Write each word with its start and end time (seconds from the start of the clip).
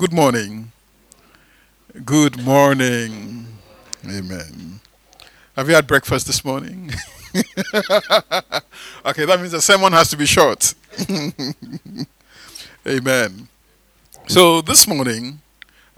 Good 0.00 0.14
morning. 0.14 0.72
Good 2.06 2.42
morning. 2.42 3.46
Amen. 4.06 4.80
Have 5.54 5.68
you 5.68 5.74
had 5.74 5.86
breakfast 5.86 6.26
this 6.26 6.42
morning? 6.42 6.90
okay, 9.04 9.26
that 9.26 9.36
means 9.38 9.52
the 9.52 9.60
sermon 9.60 9.92
has 9.92 10.08
to 10.08 10.16
be 10.16 10.24
short. 10.24 10.74
Amen. 12.88 13.48
So 14.26 14.62
this 14.62 14.88
morning, 14.88 15.42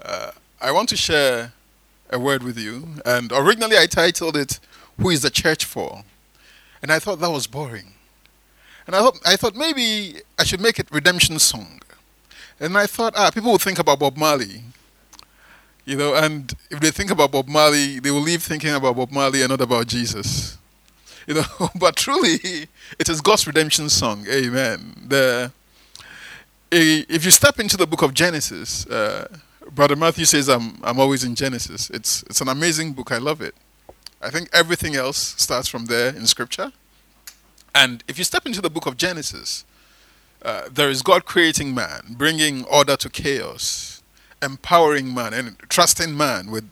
uh, 0.01 0.31
I 0.59 0.73
want 0.73 0.89
to 0.89 0.97
share 0.97 1.53
a 2.09 2.19
word 2.19 2.43
with 2.43 2.59
you. 2.59 2.95
And 3.05 3.31
originally 3.31 3.77
I 3.77 3.85
titled 3.85 4.35
it, 4.35 4.59
Who 4.99 5.11
is 5.11 5.21
the 5.21 5.29
Church 5.29 5.63
for? 5.63 6.03
And 6.81 6.91
I 6.91 6.99
thought 6.99 7.21
that 7.21 7.31
was 7.31 7.47
boring. 7.47 7.93
And 8.85 8.97
I 8.97 9.07
I 9.25 9.37
thought 9.37 9.55
maybe 9.55 10.19
I 10.37 10.43
should 10.43 10.59
make 10.59 10.77
it 10.77 10.89
Redemption 10.91 11.39
Song. 11.39 11.79
And 12.59 12.77
I 12.77 12.87
thought, 12.87 13.13
ah, 13.15 13.31
people 13.31 13.51
will 13.51 13.57
think 13.57 13.79
about 13.79 13.99
Bob 13.99 14.17
Marley. 14.17 14.63
You 15.85 15.97
know, 15.97 16.15
and 16.15 16.53
if 16.71 16.79
they 16.79 16.91
think 16.91 17.11
about 17.11 17.31
Bob 17.31 17.47
Marley, 17.47 17.99
they 17.99 18.11
will 18.11 18.21
leave 18.21 18.41
thinking 18.41 18.73
about 18.73 18.95
Bob 18.95 19.11
Marley 19.11 19.41
and 19.41 19.49
not 19.49 19.59
about 19.59 19.87
Jesus. 19.87 20.57
You 21.27 21.35
know, 21.35 21.43
but 21.75 21.95
truly, 21.95 22.67
it 22.99 23.09
is 23.09 23.21
God's 23.21 23.45
redemption 23.47 23.89
song. 23.89 24.25
Amen. 24.29 24.95
The, 25.07 25.51
if 26.71 27.25
you 27.25 27.31
step 27.31 27.59
into 27.59 27.75
the 27.77 27.85
book 27.85 28.01
of 28.01 28.13
Genesis, 28.13 28.87
uh, 28.87 29.27
Brother 29.71 29.95
Matthew 29.95 30.25
says 30.25 30.49
I'm, 30.49 30.77
I'm 30.83 30.99
always 30.99 31.23
in 31.23 31.35
Genesis. 31.35 31.89
It's, 31.89 32.23
it's 32.23 32.41
an 32.41 32.47
amazing 32.47 32.93
book. 32.93 33.11
I 33.11 33.17
love 33.17 33.41
it. 33.41 33.55
I 34.21 34.29
think 34.29 34.49
everything 34.53 34.95
else 34.95 35.17
starts 35.17 35.67
from 35.67 35.85
there 35.85 36.09
in 36.09 36.25
Scripture. 36.27 36.71
And 37.75 38.03
if 38.07 38.17
you 38.17 38.23
step 38.23 38.45
into 38.45 38.61
the 38.61 38.69
book 38.69 38.85
of 38.85 38.95
Genesis, 38.95 39.65
uh, 40.43 40.67
there 40.71 40.89
is 40.89 41.01
God 41.01 41.25
creating 41.25 41.73
man, 41.73 42.15
bringing 42.17 42.65
order 42.65 42.97
to 42.97 43.09
chaos, 43.09 44.03
empowering 44.41 45.13
man, 45.13 45.33
and 45.33 45.57
trusting 45.69 46.15
man 46.15 46.51
with, 46.51 46.69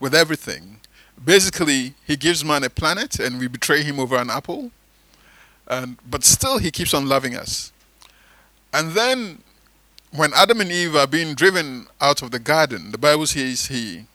with 0.00 0.14
everything. 0.14 0.80
Basically, 1.22 1.94
he 2.06 2.16
gives 2.16 2.44
man 2.44 2.64
a 2.64 2.70
planet, 2.70 3.18
and 3.18 3.38
we 3.38 3.48
betray 3.48 3.82
him 3.82 4.00
over 4.00 4.16
an 4.16 4.30
apple. 4.30 4.70
And, 5.68 5.98
but 6.08 6.24
still, 6.24 6.58
he 6.58 6.70
keeps 6.70 6.94
on 6.94 7.06
loving 7.06 7.36
us. 7.36 7.72
And 8.72 8.92
then, 8.92 9.42
when 10.10 10.32
Adam 10.34 10.60
and 10.60 10.72
Eve 10.72 10.96
are 10.96 11.06
being 11.06 11.34
driven 11.34 11.86
out 12.00 12.22
of 12.22 12.30
the 12.30 12.38
garden, 12.38 12.92
the 12.92 12.98
Bible 12.98 13.26
says 13.26 13.66
he, 13.66 14.06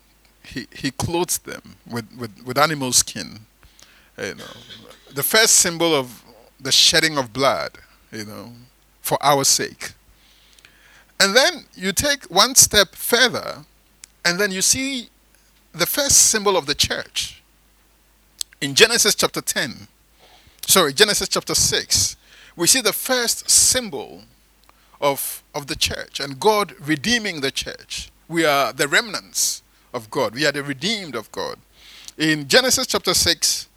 he, 0.42 0.66
he 0.72 0.90
clothes 0.90 1.38
them 1.38 1.76
with, 1.88 2.06
with, 2.18 2.44
with 2.44 2.58
animal 2.58 2.92
skin. 2.92 3.40
You 4.18 4.34
know, 4.34 4.44
the 5.14 5.22
first 5.22 5.54
symbol 5.54 5.94
of 5.94 6.24
the 6.60 6.72
shedding 6.72 7.16
of 7.16 7.32
blood, 7.32 7.78
you 8.10 8.24
know, 8.24 8.52
for 9.08 9.18
our 9.22 9.42
sake. 9.42 9.92
And 11.18 11.34
then 11.34 11.64
you 11.74 11.92
take 11.92 12.24
one 12.24 12.54
step 12.54 12.94
further, 12.94 13.64
and 14.24 14.38
then 14.38 14.52
you 14.52 14.60
see 14.60 15.08
the 15.72 15.86
first 15.86 16.28
symbol 16.30 16.56
of 16.56 16.66
the 16.66 16.74
church. 16.74 17.42
In 18.60 18.74
Genesis 18.74 19.14
chapter 19.14 19.40
10, 19.40 19.88
sorry, 20.66 20.92
Genesis 20.92 21.28
chapter 21.28 21.54
6, 21.54 22.16
we 22.54 22.66
see 22.66 22.82
the 22.82 22.92
first 22.92 23.48
symbol 23.48 24.24
of, 25.00 25.42
of 25.54 25.68
the 25.68 25.76
church 25.76 26.20
and 26.20 26.38
God 26.38 26.74
redeeming 26.78 27.40
the 27.40 27.50
church. 27.50 28.10
We 28.28 28.44
are 28.44 28.74
the 28.74 28.88
remnants 28.88 29.62
of 29.94 30.10
God, 30.10 30.34
we 30.34 30.44
are 30.44 30.52
the 30.52 30.62
redeemed 30.62 31.14
of 31.14 31.32
God. 31.32 31.56
In 32.18 32.46
Genesis 32.46 32.86
chapter 32.86 33.14
6, 33.14 33.68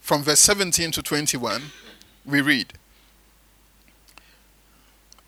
from 0.00 0.22
verse 0.22 0.40
17 0.40 0.90
to 0.92 1.02
21, 1.02 1.62
we 2.26 2.40
read 2.40 2.72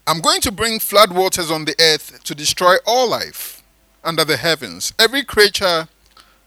I'm 0.09 0.21
going 0.21 0.41
to 0.43 0.53
bring 0.53 0.79
flood 0.79 1.13
waters 1.13 1.51
on 1.51 1.65
the 1.65 1.75
earth 1.81 2.23
to 2.23 2.35
destroy 2.35 2.77
all 2.87 3.11
life 3.11 3.61
under 4.05 4.25
the 4.25 4.37
heavens, 4.37 4.93
every 5.01 5.25
creature 5.25 5.89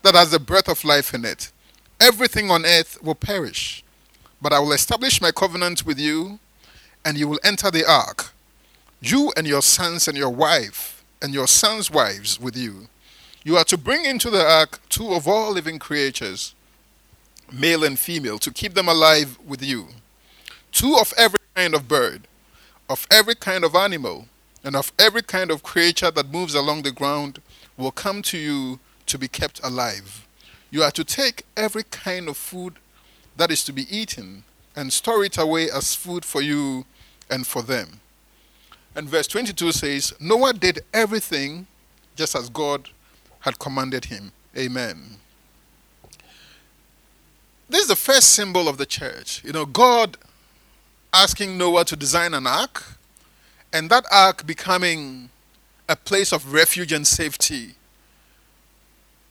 that 0.02 0.16
has 0.16 0.32
the 0.32 0.40
breath 0.40 0.70
of 0.70 0.86
life 0.86 1.14
in 1.14 1.26
it. 1.26 1.52
Everything 2.00 2.50
on 2.50 2.66
earth 2.66 3.04
will 3.04 3.16
perish. 3.16 3.84
But 4.42 4.54
I 4.54 4.60
will 4.60 4.72
establish 4.72 5.22
my 5.22 5.32
covenant 5.32 5.86
with 5.86 6.00
you, 6.00 6.40
and 7.04 7.18
you 7.18 7.28
will 7.28 7.40
enter 7.44 7.70
the 7.70 7.86
ark, 7.86 8.32
you 9.02 9.34
and 9.36 9.46
your 9.46 9.62
sons 9.62 10.08
and 10.08 10.18
your 10.18 10.30
wife, 10.30 11.04
and 11.22 11.34
your 11.34 11.48
sons' 11.48 11.92
wives 11.92 12.40
with 12.40 12.56
you. 12.56 12.88
You 13.44 13.58
are 13.58 13.66
to 13.66 13.78
bring 13.78 14.06
into 14.06 14.30
the 14.30 14.46
ark 14.46 14.80
two 14.88 15.12
of 15.12 15.28
all 15.28 15.52
living 15.52 15.80
creatures, 15.80 16.56
male 17.52 17.84
and 17.84 18.00
female, 18.00 18.40
to 18.40 18.52
keep 18.52 18.74
them 18.74 18.88
alive 18.88 19.38
with 19.46 19.62
you. 19.62 19.88
Two 20.72 20.96
of 20.98 21.14
every 21.18 21.40
kind 21.56 21.76
of 21.76 21.90
bird 21.90 22.29
of 22.90 23.08
every 23.12 23.36
kind 23.36 23.64
of 23.64 23.76
animal 23.76 24.28
and 24.64 24.76
of 24.76 24.92
every 25.00 25.22
kind 25.22 25.52
of 25.52 25.64
creature 25.64 26.12
that 26.12 26.32
moves 26.32 26.56
along 26.56 26.82
the 26.82 26.92
ground 26.92 27.40
will 27.78 27.92
come 27.92 28.22
to 28.24 28.38
you 28.38 28.80
to 29.06 29.18
be 29.18 29.28
kept 29.28 29.64
alive. 29.64 30.28
You 30.72 30.84
are 30.84 30.92
to 30.92 31.04
take 31.04 31.46
every 31.56 31.84
kind 31.84 32.28
of 32.28 32.36
food 32.36 32.76
that 33.38 33.52
is 33.52 33.64
to 33.66 33.72
be 33.72 33.86
eaten 33.96 34.44
and 34.76 34.92
store 34.92 35.24
it 35.24 35.38
away 35.38 35.70
as 35.70 35.96
food 35.96 36.26
for 36.26 36.42
you 36.42 36.86
and 37.30 37.46
for 37.48 37.62
them. 37.62 38.02
And 38.96 39.08
verse 39.08 39.28
22 39.28 39.72
says, 39.72 40.14
Noah 40.20 40.54
did 40.54 40.80
everything 40.94 41.68
just 42.16 42.36
as 42.36 42.50
God 42.50 42.90
had 43.42 43.60
commanded 43.60 44.06
him. 44.06 44.32
Amen. 44.58 45.18
This 47.70 47.84
is 47.84 47.88
the 47.88 47.96
first 47.96 48.30
symbol 48.30 48.68
of 48.68 48.78
the 48.78 48.86
church. 48.86 49.44
You 49.46 49.54
know, 49.54 49.66
God 49.66 50.18
asking 51.14 51.58
Noah 51.58 51.86
to 51.86 51.96
design 51.96 52.34
an 52.34 52.48
ark, 52.48 52.84
and 53.74 53.90
that 53.90 54.06
ark 54.12 54.46
becoming 54.46 55.30
a 55.88 55.96
place 55.96 56.32
of 56.32 56.54
refuge 56.54 56.92
and 56.92 57.06
safety 57.06 57.76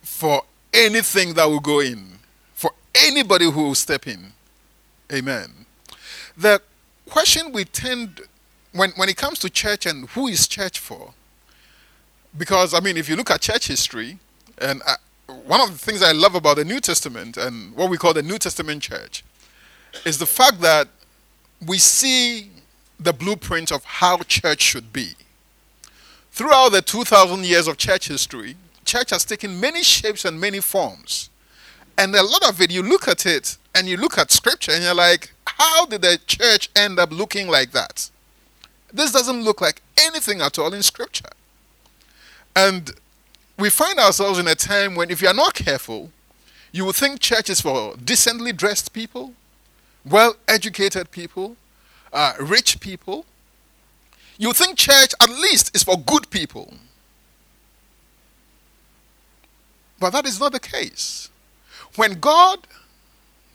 for 0.02 0.42
anything 0.72 1.34
that 1.34 1.46
will 1.46 1.60
go 1.60 1.80
in, 1.80 2.18
for 2.54 2.72
anybody 2.94 3.50
who 3.50 3.64
will 3.64 3.74
step 3.74 4.06
in. 4.06 4.32
Amen. 5.12 5.66
The 6.36 6.60
question 7.08 7.52
we 7.52 7.64
tend, 7.64 8.22
when, 8.72 8.90
when 8.96 9.08
it 9.08 9.16
comes 9.16 9.38
to 9.40 9.50
church 9.50 9.86
and 9.86 10.08
who 10.10 10.28
is 10.28 10.46
church 10.48 10.78
for, 10.78 11.14
because, 12.36 12.74
I 12.74 12.80
mean, 12.80 12.96
if 12.96 13.08
you 13.08 13.16
look 13.16 13.30
at 13.30 13.40
church 13.40 13.68
history, 13.68 14.18
and 14.58 14.82
I, 14.86 14.96
one 15.46 15.60
of 15.60 15.70
the 15.72 15.78
things 15.78 16.02
I 16.02 16.12
love 16.12 16.34
about 16.34 16.56
the 16.56 16.64
New 16.64 16.80
Testament 16.80 17.36
and 17.36 17.74
what 17.74 17.90
we 17.90 17.96
call 17.96 18.12
the 18.12 18.22
New 18.22 18.38
Testament 18.38 18.82
church 18.82 19.24
is 20.04 20.18
the 20.18 20.26
fact 20.26 20.60
that 20.60 20.88
we 21.66 21.78
see 21.78 22.50
the 22.98 23.12
blueprint 23.12 23.72
of 23.72 23.84
how 23.84 24.18
church 24.18 24.62
should 24.62 24.92
be. 24.92 25.12
Throughout 26.30 26.70
the 26.70 26.82
2,000 26.82 27.44
years 27.44 27.66
of 27.66 27.76
church 27.76 28.08
history, 28.08 28.56
church 28.84 29.10
has 29.10 29.24
taken 29.24 29.60
many 29.60 29.82
shapes 29.82 30.24
and 30.24 30.40
many 30.40 30.60
forms. 30.60 31.30
And 31.96 32.14
a 32.14 32.22
lot 32.22 32.48
of 32.48 32.60
it, 32.60 32.70
you 32.70 32.82
look 32.82 33.08
at 33.08 33.26
it 33.26 33.56
and 33.74 33.88
you 33.88 33.96
look 33.96 34.18
at 34.18 34.30
scripture 34.30 34.72
and 34.72 34.84
you're 34.84 34.94
like, 34.94 35.32
how 35.46 35.86
did 35.86 36.02
the 36.02 36.18
church 36.26 36.70
end 36.76 36.98
up 36.98 37.10
looking 37.10 37.48
like 37.48 37.72
that? 37.72 38.10
This 38.92 39.12
doesn't 39.12 39.42
look 39.42 39.60
like 39.60 39.82
anything 40.00 40.40
at 40.40 40.58
all 40.58 40.72
in 40.72 40.82
scripture. 40.82 41.30
And 42.54 42.92
we 43.58 43.70
find 43.70 43.98
ourselves 43.98 44.38
in 44.38 44.46
a 44.46 44.54
time 44.54 44.94
when, 44.94 45.10
if 45.10 45.20
you 45.20 45.28
are 45.28 45.34
not 45.34 45.54
careful, 45.54 46.10
you 46.70 46.84
will 46.84 46.92
think 46.92 47.20
church 47.20 47.50
is 47.50 47.60
for 47.60 47.96
decently 47.96 48.52
dressed 48.52 48.92
people, 48.92 49.34
well 50.04 50.36
educated 50.46 51.10
people, 51.10 51.56
uh, 52.12 52.34
rich 52.40 52.80
people. 52.80 53.24
You 54.38 54.52
think 54.52 54.78
church 54.78 55.12
at 55.20 55.28
least 55.28 55.74
is 55.74 55.82
for 55.82 55.98
good 55.98 56.30
people. 56.30 56.74
But 59.98 60.10
that 60.10 60.26
is 60.26 60.38
not 60.38 60.52
the 60.52 60.60
case. 60.60 61.28
When 61.96 62.20
God 62.20 62.66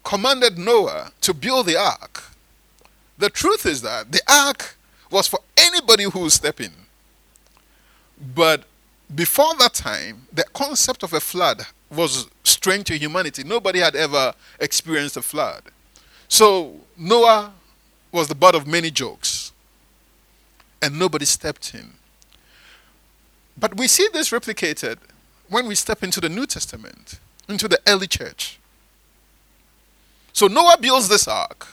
commanded 0.03 0.57
Noah 0.57 1.11
to 1.21 1.33
build 1.33 1.67
the 1.67 1.77
ark, 1.77 2.23
the 3.17 3.29
truth 3.29 3.65
is 3.65 3.81
that 3.83 4.11
the 4.11 4.21
ark 4.27 4.75
was 5.09 5.27
for 5.27 5.39
anybody 5.55 6.03
who 6.03 6.19
would 6.19 6.31
step 6.31 6.59
in. 6.59 6.71
But 8.35 8.65
before 9.13 9.55
that 9.59 9.73
time, 9.73 10.27
the 10.33 10.43
concept 10.53 11.03
of 11.03 11.13
a 11.13 11.19
flood 11.19 11.65
was 11.89 12.27
strange 12.43 12.85
to 12.85 12.97
humanity. 12.97 13.43
Nobody 13.43 13.79
had 13.79 13.95
ever 13.95 14.33
experienced 14.59 15.17
a 15.17 15.21
flood. 15.21 15.63
So 16.33 16.79
Noah 16.97 17.53
was 18.11 18.27
the 18.27 18.33
butt 18.33 18.55
of 18.55 18.65
many 18.65 18.89
jokes, 18.89 19.51
and 20.81 20.97
nobody 20.97 21.25
stepped 21.25 21.75
in. 21.75 21.91
But 23.55 23.77
we 23.77 23.87
see 23.87 24.07
this 24.11 24.31
replicated 24.31 24.97
when 25.47 25.67
we 25.67 25.75
step 25.75 26.01
into 26.01 26.19
the 26.19 26.29
New 26.29 26.47
Testament, 26.47 27.19
into 27.47 27.67
the 27.67 27.79
early 27.85 28.07
church. 28.07 28.57
So 30.31 30.47
Noah 30.47 30.77
builds 30.81 31.07
this 31.07 31.27
ark, 31.27 31.67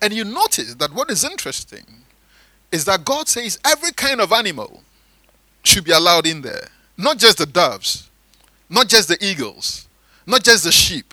and 0.00 0.12
you 0.12 0.22
notice 0.22 0.74
that 0.76 0.94
what 0.94 1.10
is 1.10 1.24
interesting 1.24 2.04
is 2.70 2.84
that 2.84 3.04
God 3.04 3.26
says 3.26 3.58
every 3.64 3.90
kind 3.90 4.20
of 4.20 4.30
animal 4.30 4.84
should 5.64 5.82
be 5.82 5.90
allowed 5.90 6.28
in 6.28 6.42
there, 6.42 6.68
not 6.96 7.18
just 7.18 7.38
the 7.38 7.46
doves, 7.46 8.08
not 8.68 8.86
just 8.86 9.08
the 9.08 9.18
eagles, 9.20 9.88
not 10.28 10.44
just 10.44 10.62
the 10.62 10.70
sheep. 10.70 11.12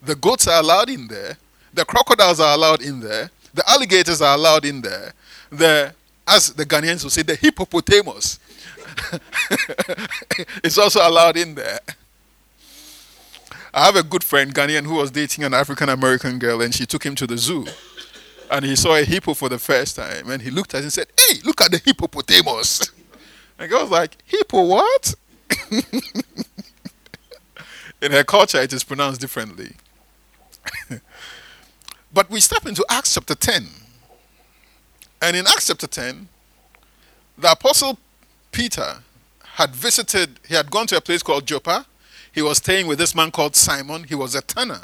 The 0.00 0.14
goats 0.14 0.48
are 0.48 0.58
allowed 0.58 0.88
in 0.88 1.08
there, 1.08 1.36
the 1.74 1.84
crocodiles 1.84 2.40
are 2.40 2.54
allowed 2.54 2.82
in 2.82 3.00
there. 3.00 3.30
The 3.52 3.68
alligators 3.68 4.22
are 4.22 4.34
allowed 4.34 4.64
in 4.64 4.80
there. 4.80 5.12
The, 5.50 5.94
as 6.26 6.52
the 6.52 6.64
Ghanaians 6.66 7.02
will 7.02 7.10
say, 7.10 7.22
the 7.22 7.36
hippopotamus 7.36 8.38
it's 10.62 10.78
also 10.78 11.06
allowed 11.06 11.36
in 11.36 11.54
there. 11.54 11.80
I 13.72 13.86
have 13.86 13.96
a 13.96 14.02
good 14.02 14.22
friend, 14.22 14.54
Ghanaian, 14.54 14.84
who 14.84 14.94
was 14.94 15.10
dating 15.10 15.44
an 15.44 15.54
African 15.54 15.88
American 15.88 16.38
girl, 16.38 16.62
and 16.62 16.74
she 16.74 16.86
took 16.86 17.04
him 17.04 17.14
to 17.16 17.26
the 17.26 17.36
zoo. 17.36 17.66
And 18.50 18.64
he 18.64 18.76
saw 18.76 18.94
a 18.94 19.02
hippo 19.02 19.34
for 19.34 19.48
the 19.48 19.58
first 19.58 19.96
time, 19.96 20.30
and 20.30 20.42
he 20.42 20.50
looked 20.50 20.74
at 20.74 20.78
it 20.78 20.84
and 20.84 20.92
said, 20.92 21.08
Hey, 21.18 21.40
look 21.44 21.60
at 21.60 21.70
the 21.70 21.78
hippopotamus. 21.78 22.90
And 23.56 23.72
I 23.72 23.82
was 23.82 23.90
like, 23.90 24.16
Hippo 24.24 24.64
what? 24.64 25.14
in 28.02 28.10
her 28.10 28.24
culture, 28.24 28.60
it 28.60 28.72
is 28.72 28.82
pronounced 28.82 29.20
differently. 29.20 29.74
But 32.14 32.30
we 32.30 32.40
step 32.40 32.64
into 32.64 32.84
Acts 32.88 33.14
chapter 33.14 33.34
10. 33.34 33.66
And 35.20 35.36
in 35.36 35.46
Acts 35.46 35.66
chapter 35.66 35.88
10, 35.88 36.28
the 37.36 37.50
apostle 37.50 37.98
Peter 38.52 38.98
had 39.42 39.74
visited, 39.74 40.38
he 40.46 40.54
had 40.54 40.70
gone 40.70 40.86
to 40.86 40.96
a 40.96 41.00
place 41.00 41.22
called 41.22 41.46
Joppa. 41.46 41.86
He 42.32 42.40
was 42.40 42.58
staying 42.58 42.86
with 42.86 42.98
this 42.98 43.14
man 43.14 43.32
called 43.32 43.56
Simon. 43.56 44.04
He 44.04 44.14
was 44.14 44.34
a 44.34 44.42
tanner. 44.42 44.82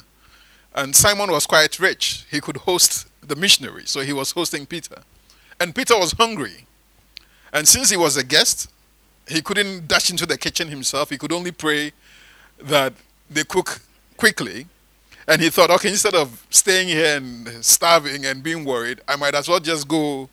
And 0.75 0.95
Simon 0.95 1.31
was 1.31 1.47
quite 1.47 1.79
rich. 1.79 2.27
He 2.31 2.41
could 2.41 2.59
host 2.59 3.07
the 3.23 3.37
missionary. 3.37 3.85
So 3.87 4.01
he 4.01 4.13
was 4.13 4.33
hosting 4.33 4.67
Peter. 4.67 5.03
And 5.61 5.75
Peter 5.75 5.97
was 5.99 6.13
hungry. 6.13 6.67
And 7.53 7.67
since 7.67 7.91
he 7.91 7.97
was 7.97 8.17
a 8.17 8.25
guest, 8.25 8.71
he 9.29 9.41
couldn't 9.43 9.87
dash 9.87 10.11
into 10.11 10.27
the 10.27 10.39
kitchen 10.39 10.69
himself. 10.69 11.11
He 11.11 11.19
could 11.19 11.33
only 11.33 11.53
pray 11.53 11.93
that 12.61 12.93
they 13.29 13.45
cook 13.45 13.81
quickly. 14.17 14.67
And 15.31 15.41
he 15.41 15.49
thought, 15.49 15.71
okay, 15.71 15.91
instead 15.91 16.15
of 16.15 16.45
staying 16.51 16.89
here 16.89 17.17
and 17.17 17.65
starving 17.65 18.27
and 18.27 18.43
being 18.43 18.65
worried, 18.65 19.01
I 19.07 19.15
might 19.15 19.33
as 19.37 19.49
well 19.49 19.61
just 19.61 19.87
go 19.87 20.29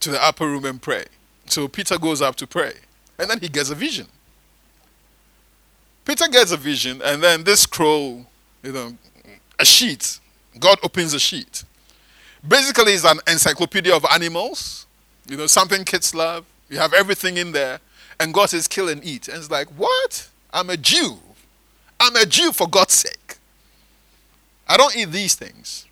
to 0.00 0.10
the 0.10 0.22
upper 0.22 0.46
room 0.46 0.66
and 0.66 0.80
pray. 0.80 1.06
So 1.46 1.68
Peter 1.68 1.96
goes 1.98 2.20
up 2.20 2.36
to 2.36 2.46
pray. 2.46 2.74
And 3.18 3.30
then 3.30 3.40
he 3.40 3.48
gets 3.48 3.70
a 3.70 3.74
vision. 3.74 4.06
Peter 6.04 6.28
gets 6.28 6.52
a 6.52 6.58
vision, 6.58 7.00
and 7.02 7.22
then 7.22 7.44
this 7.44 7.60
scroll, 7.62 8.26
you 8.62 8.72
know, 8.72 8.92
a 9.58 9.64
sheet. 9.64 10.20
God 10.58 10.78
opens 10.82 11.14
a 11.14 11.18
sheet. 11.18 11.64
Basically, 12.46 12.92
it's 12.92 13.06
an 13.06 13.20
encyclopedia 13.26 13.96
of 13.96 14.04
animals, 14.12 14.86
you 15.26 15.38
know, 15.38 15.46
something 15.46 15.82
kids 15.84 16.14
love. 16.14 16.44
You 16.68 16.76
have 16.78 16.92
everything 16.92 17.38
in 17.38 17.52
there. 17.52 17.80
And 18.20 18.34
God 18.34 18.50
says, 18.50 18.68
kill 18.68 18.90
and 18.90 19.02
eat. 19.02 19.28
And 19.28 19.38
it's 19.38 19.50
like, 19.50 19.68
what? 19.68 20.28
I'm 20.52 20.68
a 20.68 20.76
Jew. 20.76 21.18
I'm 21.98 22.16
a 22.16 22.26
Jew 22.26 22.52
for 22.52 22.68
God's 22.68 22.92
sake. 22.92 23.17
I 24.68 24.76
don't 24.76 24.96
eat 24.96 25.10
these 25.10 25.34
things. 25.34 25.86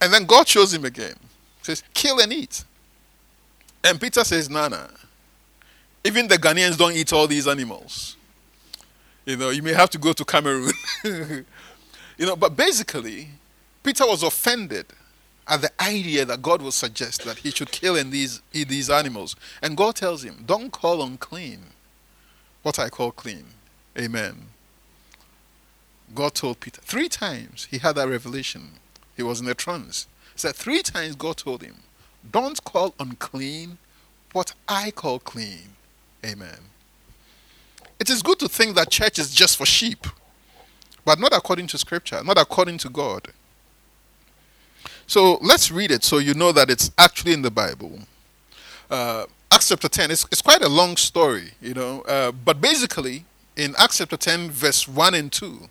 And 0.00 0.12
then 0.12 0.24
God 0.24 0.48
shows 0.48 0.74
him 0.74 0.84
again. 0.84 1.14
He 1.58 1.64
Says, 1.64 1.82
kill 1.94 2.20
and 2.20 2.32
eat. 2.32 2.64
And 3.84 4.00
Peter 4.00 4.24
says, 4.24 4.50
Nana, 4.50 4.90
even 6.04 6.28
the 6.28 6.36
Ghanaians 6.36 6.76
don't 6.76 6.92
eat 6.92 7.12
all 7.12 7.26
these 7.26 7.46
animals. 7.46 8.16
You 9.24 9.36
know, 9.36 9.50
you 9.50 9.62
may 9.62 9.72
have 9.72 9.90
to 9.90 9.98
go 9.98 10.12
to 10.12 10.24
Cameroon. 10.24 10.72
you 11.04 11.46
know, 12.26 12.36
but 12.36 12.56
basically, 12.56 13.28
Peter 13.82 14.04
was 14.06 14.22
offended 14.22 14.86
at 15.46 15.60
the 15.60 15.70
idea 15.80 16.24
that 16.24 16.42
God 16.42 16.62
would 16.62 16.72
suggest 16.72 17.24
that 17.24 17.38
he 17.38 17.50
should 17.50 17.70
kill 17.70 17.96
and 17.96 18.12
these, 18.12 18.42
eat 18.52 18.68
these 18.68 18.90
animals. 18.90 19.36
And 19.60 19.76
God 19.76 19.96
tells 19.96 20.24
him, 20.24 20.42
Don't 20.46 20.72
call 20.72 21.02
unclean 21.02 21.60
what 22.62 22.78
I 22.78 22.88
call 22.88 23.12
clean. 23.12 23.44
Amen. 23.98 24.51
God 26.14 26.34
told 26.34 26.60
Peter 26.60 26.80
three 26.80 27.08
times 27.08 27.66
he 27.70 27.78
had 27.78 27.96
that 27.96 28.08
revelation. 28.08 28.72
He 29.16 29.22
was 29.22 29.40
in 29.40 29.48
a 29.48 29.54
trance. 29.54 30.06
He 30.32 30.38
said 30.38 30.54
three 30.54 30.82
times 30.82 31.16
God 31.16 31.36
told 31.36 31.62
him, 31.62 31.76
Don't 32.30 32.62
call 32.64 32.94
unclean 32.98 33.78
what 34.32 34.54
I 34.68 34.90
call 34.90 35.18
clean. 35.18 35.76
Amen. 36.24 36.58
It 37.98 38.10
is 38.10 38.22
good 38.22 38.38
to 38.40 38.48
think 38.48 38.74
that 38.76 38.90
church 38.90 39.18
is 39.18 39.34
just 39.34 39.56
for 39.56 39.66
sheep, 39.66 40.06
but 41.04 41.18
not 41.20 41.32
according 41.32 41.68
to 41.68 41.78
scripture, 41.78 42.22
not 42.24 42.38
according 42.38 42.78
to 42.78 42.88
God. 42.88 43.28
So 45.06 45.38
let's 45.42 45.70
read 45.70 45.90
it 45.90 46.04
so 46.04 46.18
you 46.18 46.34
know 46.34 46.52
that 46.52 46.70
it's 46.70 46.90
actually 46.98 47.32
in 47.32 47.42
the 47.42 47.50
Bible. 47.50 47.98
Uh, 48.90 49.26
Acts 49.52 49.68
chapter 49.68 49.88
10, 49.88 50.10
it's, 50.10 50.26
it's 50.32 50.42
quite 50.42 50.62
a 50.62 50.68
long 50.68 50.96
story, 50.96 51.52
you 51.60 51.74
know, 51.74 52.00
uh, 52.02 52.32
but 52.32 52.60
basically 52.60 53.24
in 53.56 53.74
Acts 53.78 53.98
chapter 53.98 54.16
10, 54.16 54.50
verse 54.50 54.88
1 54.88 55.14
and 55.14 55.30
2, 55.30 55.68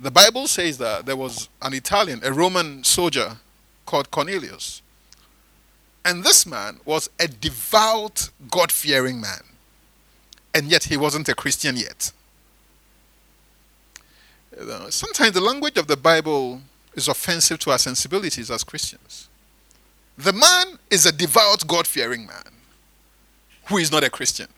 the 0.00 0.10
Bible 0.10 0.46
says 0.46 0.78
that 0.78 1.06
there 1.06 1.16
was 1.16 1.48
an 1.60 1.74
Italian, 1.74 2.20
a 2.22 2.32
Roman 2.32 2.84
soldier 2.84 3.36
called 3.84 4.10
Cornelius. 4.10 4.82
And 6.04 6.24
this 6.24 6.46
man 6.46 6.78
was 6.84 7.10
a 7.18 7.26
devout, 7.26 8.30
God 8.50 8.70
fearing 8.70 9.20
man. 9.20 9.42
And 10.54 10.68
yet 10.70 10.84
he 10.84 10.96
wasn't 10.96 11.28
a 11.28 11.34
Christian 11.34 11.76
yet. 11.76 12.12
Sometimes 14.90 15.32
the 15.32 15.40
language 15.40 15.76
of 15.76 15.86
the 15.86 15.96
Bible 15.96 16.62
is 16.94 17.08
offensive 17.08 17.58
to 17.60 17.70
our 17.70 17.78
sensibilities 17.78 18.50
as 18.50 18.64
Christians. 18.64 19.28
The 20.16 20.32
man 20.32 20.78
is 20.90 21.06
a 21.06 21.12
devout, 21.12 21.66
God 21.66 21.86
fearing 21.86 22.26
man 22.26 22.52
who 23.66 23.78
is 23.78 23.92
not 23.92 24.02
a 24.02 24.10
Christian. 24.10 24.48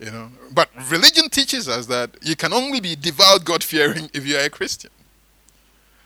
You 0.00 0.12
know, 0.12 0.30
but 0.52 0.68
religion 0.90 1.28
teaches 1.28 1.68
us 1.68 1.86
that 1.86 2.10
you 2.22 2.36
can 2.36 2.52
only 2.52 2.80
be 2.80 2.94
devout, 2.94 3.44
God 3.44 3.64
fearing 3.64 4.08
if 4.14 4.24
you 4.26 4.36
are 4.36 4.44
a 4.44 4.50
Christian. 4.50 4.90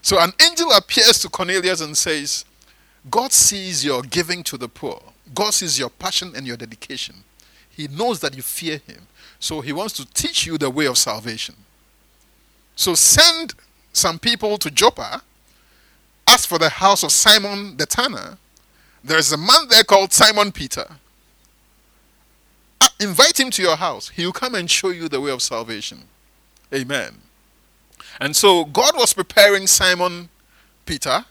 So 0.01 0.19
an 0.19 0.33
angel 0.45 0.73
appears 0.73 1.19
to 1.21 1.29
Cornelius 1.29 1.81
and 1.81 1.97
says, 1.97 2.45
God 3.11 3.33
sees 3.33 3.85
your 3.85 4.03
giving 4.03 4.43
to 4.45 4.57
the 4.57 4.69
poor. 4.69 5.01
God 5.35 5.53
sees 5.53 5.79
your 5.79 5.91
passion 5.91 6.33
and 6.35 6.47
your 6.47 6.57
dedication. 6.57 7.17
He 7.69 7.87
knows 7.89 8.21
that 8.21 8.35
you 8.35 8.43
fear 8.43 8.79
him. 8.79 9.07
So 9.39 9.61
he 9.61 9.73
wants 9.73 9.95
to 9.95 10.07
teach 10.07 10.47
you 10.47 10.57
the 10.57 10.71
way 10.71 10.87
of 10.87 10.97
salvation. 10.97 11.55
So 12.77 12.95
send 12.95 13.55
some 13.93 14.19
people 14.19 14.57
to 14.59 14.71
Joppa, 14.71 15.23
ask 16.27 16.49
for 16.49 16.59
the 16.59 16.69
house 16.69 17.03
of 17.03 17.13
Simon 17.13 17.77
the 17.77 17.87
tanner. 17.87 18.39
There's 19.05 19.33
a 19.33 19.37
man 19.37 19.69
there 19.69 19.85
called 19.85 20.13
Simon 20.13 20.53
Peter. 20.53 20.87
Invite 23.01 23.39
him 23.39 23.51
to 23.51 23.63
your 23.63 23.77
house. 23.77 24.09
He 24.11 24.25
will 24.25 24.33
come 24.33 24.55
and 24.55 24.71
show 24.71 24.91
you 24.91 25.09
the 25.09 25.21
way 25.21 25.31
of 25.31 25.43
salvation. 25.43 26.05
Amen. 26.75 27.19
And 28.21 28.35
so 28.37 28.65
God 28.65 28.95
was 28.97 29.15
preparing 29.15 29.67
Simon 29.67 30.29
Peter 30.87 31.25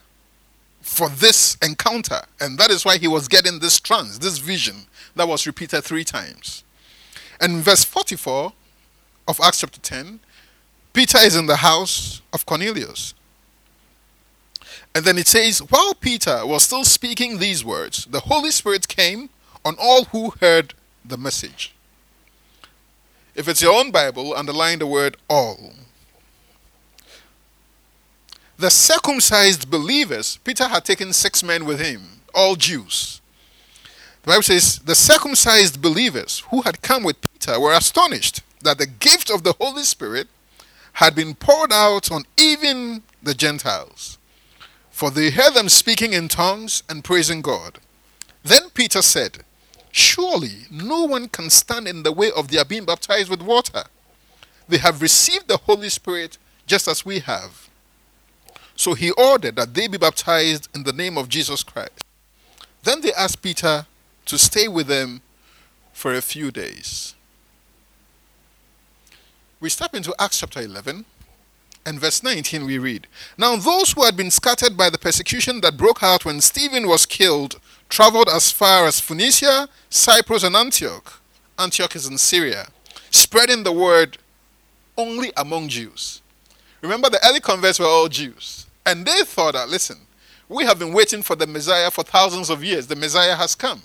for 0.82 1.10
this 1.10 1.58
encounter. 1.62 2.22
And 2.40 2.58
that 2.58 2.70
is 2.72 2.86
why 2.86 2.98
he 2.98 3.08
was 3.08 3.28
getting 3.28 3.60
this 3.60 3.80
trance, 3.80 4.18
this 4.18 4.38
vision 4.40 4.88
that 5.16 5.28
was 5.28 5.46
repeated 5.46 5.84
three 5.84 6.04
times. 6.04 6.64
And 7.40 7.58
verse 7.58 7.84
44 7.84 8.54
of 9.28 9.40
Acts 9.42 9.62
chapter 9.62 9.80
10 9.80 10.20
Peter 10.94 11.20
is 11.20 11.38
in 11.38 11.46
the 11.46 11.58
house 11.58 12.22
of 12.34 12.46
Cornelius. 12.46 13.14
And 14.94 15.06
then 15.06 15.18
it 15.18 15.28
says, 15.28 15.60
while 15.60 15.94
Peter 15.94 16.46
was 16.46 16.64
still 16.64 16.84
speaking 16.84 17.38
these 17.38 17.64
words, 17.64 18.06
the 18.06 18.20
Holy 18.22 18.52
Spirit 18.52 18.90
came 18.90 19.30
on 19.64 19.76
all 19.80 20.06
who 20.06 20.34
heard 20.42 20.74
the 21.04 21.18
message. 21.18 21.74
If 23.36 23.48
it's 23.48 23.62
your 23.62 23.74
own 23.74 23.92
Bible, 23.92 24.34
underline 24.36 24.80
the 24.80 24.88
word 24.88 25.18
all. 25.30 25.74
The 28.58 28.70
circumcised 28.70 29.72
believers, 29.72 30.38
Peter 30.44 30.68
had 30.68 30.86
taken 30.86 31.14
six 31.14 31.42
men 31.42 31.66
with 31.66 31.80
him, 31.80 32.22
all 32.36 32.56
Jews. 32.56 33.22
The 34.24 34.28
Bible 34.28 34.44
says, 34.44 34.80
the 34.80 34.94
circumcised 34.94 35.82
believers 35.82 36.44
who 36.52 36.62
had 36.62 36.82
come 36.82 37.04
with 37.04 37.22
Peter 37.22 37.60
were 37.60 37.74
astonished 37.74 38.42
that 38.62 38.78
the 38.78 38.86
gift 38.86 39.32
of 39.32 39.44
the 39.44 39.54
Holy 39.60 39.84
Spirit 39.84 40.28
had 40.94 41.16
been 41.16 41.34
poured 41.34 41.72
out 41.72 42.12
on 42.12 42.26
even 42.38 43.02
the 43.24 43.34
Gentiles, 43.34 44.20
for 44.92 45.10
they 45.10 45.32
heard 45.32 45.54
them 45.54 45.70
speaking 45.70 46.14
in 46.14 46.28
tongues 46.28 46.84
and 46.88 47.04
praising 47.04 47.42
God. 47.42 47.80
Then 48.44 48.70
Peter 48.74 49.02
said, 49.02 49.44
Surely 49.92 50.66
no 50.70 51.04
one 51.04 51.28
can 51.28 51.50
stand 51.50 51.88
in 51.88 52.04
the 52.04 52.12
way 52.12 52.32
of 52.32 52.48
their 52.50 52.66
being 52.66 52.86
baptized 52.86 53.30
with 53.30 53.42
water. 53.42 53.84
They 54.68 54.78
have 54.78 55.02
received 55.02 55.48
the 55.48 55.58
Holy 55.58 55.90
Spirit 55.90 56.38
just 56.66 56.88
as 56.88 57.06
we 57.06 57.20
have. 57.20 57.70
So 58.76 58.94
he 58.94 59.12
ordered 59.12 59.58
that 59.58 59.74
they 59.74 59.88
be 59.88 59.98
baptized 59.98 60.70
in 60.74 60.84
the 60.84 60.94
name 60.94 61.18
of 61.18 61.30
Jesus 61.30 61.64
Christ. 61.64 62.04
Then 62.84 63.02
they 63.02 63.14
asked 63.14 63.42
Peter 63.42 63.86
to 64.26 64.38
stay 64.38 64.68
with 64.68 64.88
them 64.88 65.22
for 65.94 66.14
a 66.14 66.22
few 66.22 66.52
days 66.52 67.16
we 69.62 69.70
step 69.70 69.94
into 69.94 70.14
Acts 70.18 70.40
chapter 70.40 70.60
11 70.60 71.06
and 71.86 72.00
verse 72.00 72.24
19 72.24 72.66
we 72.66 72.80
read 72.80 73.08
Now 73.38 73.56
those 73.56 73.94
who 73.94 74.04
had 74.04 74.18
been 74.18 74.32
scattered 74.32 74.76
by 74.76 74.90
the 74.90 74.98
persecution 74.98 75.62
that 75.62 75.78
broke 75.78 76.02
out 76.02 76.26
when 76.26 76.42
Stephen 76.42 76.88
was 76.88 77.06
killed 77.06 77.60
traveled 77.92 78.30
as 78.30 78.52
far 78.52 78.88
as 78.88 79.00
Phoenicia, 79.00 79.68
Cyprus, 79.90 80.44
and 80.44 80.56
Antioch. 80.56 81.22
Antioch 81.60 81.96
is 81.96 82.08
in 82.08 82.18
Syria, 82.18 82.68
spreading 83.12 83.64
the 83.64 83.72
word 83.72 84.18
only 84.98 85.32
among 85.38 85.68
Jews. 85.68 86.22
Remember, 86.82 87.10
the 87.10 87.24
early 87.28 87.42
converts 87.42 87.80
were 87.80 87.86
all 87.86 88.08
Jews. 88.08 88.66
And 88.86 89.06
they 89.06 89.24
thought 89.24 89.54
that, 89.54 89.70
listen, 89.70 89.98
we 90.50 90.64
have 90.64 90.80
been 90.80 90.94
waiting 90.94 91.22
for 91.22 91.36
the 91.36 91.46
Messiah 91.46 91.92
for 91.92 92.04
thousands 92.04 92.50
of 92.50 92.64
years. 92.64 92.88
The 92.88 92.96
Messiah 92.96 93.36
has 93.36 93.54
come. 93.56 93.82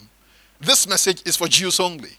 This 0.60 0.88
message 0.88 1.22
is 1.26 1.36
for 1.36 1.48
Jews 1.48 1.78
only. 1.80 2.12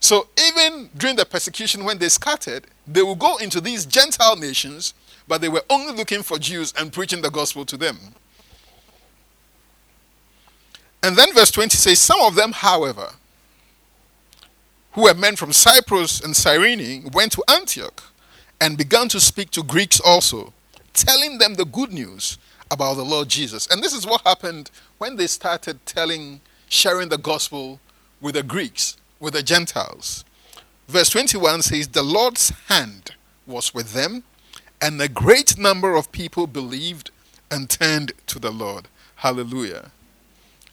So 0.00 0.28
even 0.40 0.88
during 0.96 1.16
the 1.16 1.26
persecution, 1.26 1.84
when 1.84 1.98
they 1.98 2.08
scattered, 2.08 2.68
they 2.86 3.02
would 3.02 3.18
go 3.18 3.36
into 3.38 3.60
these 3.60 3.84
Gentile 3.84 4.36
nations, 4.36 4.94
but 5.26 5.40
they 5.40 5.48
were 5.48 5.64
only 5.68 5.92
looking 5.92 6.22
for 6.22 6.38
Jews 6.38 6.72
and 6.78 6.92
preaching 6.92 7.20
the 7.20 7.30
gospel 7.30 7.66
to 7.66 7.76
them. 7.76 7.98
And 11.02 11.16
then 11.16 11.32
verse 11.32 11.50
20 11.50 11.76
says, 11.76 11.98
Some 11.98 12.20
of 12.20 12.34
them, 12.34 12.52
however, 12.52 13.10
who 14.92 15.02
were 15.02 15.14
men 15.14 15.36
from 15.36 15.52
Cyprus 15.52 16.20
and 16.20 16.36
Cyrene, 16.36 17.08
went 17.12 17.32
to 17.32 17.44
Antioch 17.48 18.02
and 18.60 18.76
began 18.76 19.08
to 19.10 19.20
speak 19.20 19.50
to 19.52 19.62
Greeks 19.62 20.00
also, 20.00 20.52
telling 20.92 21.38
them 21.38 21.54
the 21.54 21.64
good 21.64 21.92
news 21.92 22.38
about 22.70 22.94
the 22.94 23.04
Lord 23.04 23.28
Jesus. 23.28 23.66
And 23.68 23.82
this 23.82 23.94
is 23.94 24.06
what 24.06 24.22
happened 24.22 24.70
when 24.98 25.16
they 25.16 25.26
started 25.26 25.84
telling, 25.86 26.40
sharing 26.68 27.08
the 27.08 27.18
gospel 27.18 27.78
with 28.20 28.34
the 28.34 28.42
Greeks, 28.42 28.96
with 29.20 29.34
the 29.34 29.42
Gentiles. 29.42 30.24
Verse 30.88 31.10
21 31.10 31.62
says, 31.62 31.88
The 31.88 32.02
Lord's 32.02 32.50
hand 32.68 33.14
was 33.46 33.72
with 33.72 33.92
them, 33.92 34.24
and 34.80 35.00
a 35.00 35.08
great 35.08 35.58
number 35.58 35.94
of 35.94 36.10
people 36.12 36.46
believed 36.46 37.10
and 37.50 37.70
turned 37.70 38.12
to 38.26 38.38
the 38.38 38.50
Lord. 38.50 38.88
Hallelujah. 39.16 39.90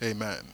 Amen. 0.01 0.53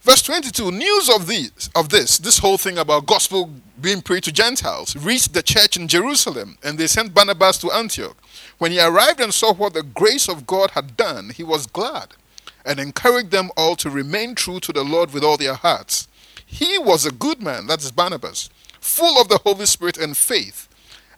Verse 0.00 0.22
22 0.22 0.72
News 0.72 1.08
of 1.08 1.26
this, 1.26 1.70
of 1.76 1.90
this, 1.90 2.18
this 2.18 2.38
whole 2.38 2.58
thing 2.58 2.78
about 2.78 3.06
gospel 3.06 3.50
being 3.80 4.02
preached 4.02 4.24
to 4.24 4.32
Gentiles, 4.32 4.96
reached 4.96 5.32
the 5.32 5.42
church 5.42 5.76
in 5.76 5.86
Jerusalem, 5.86 6.58
and 6.62 6.76
they 6.76 6.88
sent 6.88 7.14
Barnabas 7.14 7.58
to 7.58 7.70
Antioch. 7.70 8.16
When 8.58 8.72
he 8.72 8.80
arrived 8.80 9.20
and 9.20 9.32
saw 9.32 9.54
what 9.54 9.74
the 9.74 9.82
grace 9.82 10.28
of 10.28 10.46
God 10.46 10.72
had 10.72 10.96
done, 10.96 11.30
he 11.30 11.44
was 11.44 11.66
glad 11.66 12.14
and 12.64 12.78
encouraged 12.78 13.30
them 13.30 13.50
all 13.56 13.76
to 13.76 13.90
remain 13.90 14.34
true 14.34 14.60
to 14.60 14.72
the 14.72 14.84
Lord 14.84 15.12
with 15.12 15.24
all 15.24 15.36
their 15.36 15.54
hearts. 15.54 16.08
He 16.44 16.78
was 16.78 17.06
a 17.06 17.12
good 17.12 17.42
man, 17.42 17.66
that 17.66 17.82
is 17.82 17.90
Barnabas, 17.90 18.50
full 18.80 19.20
of 19.20 19.28
the 19.28 19.38
Holy 19.38 19.66
Spirit 19.66 19.98
and 19.98 20.16
faith, 20.16 20.68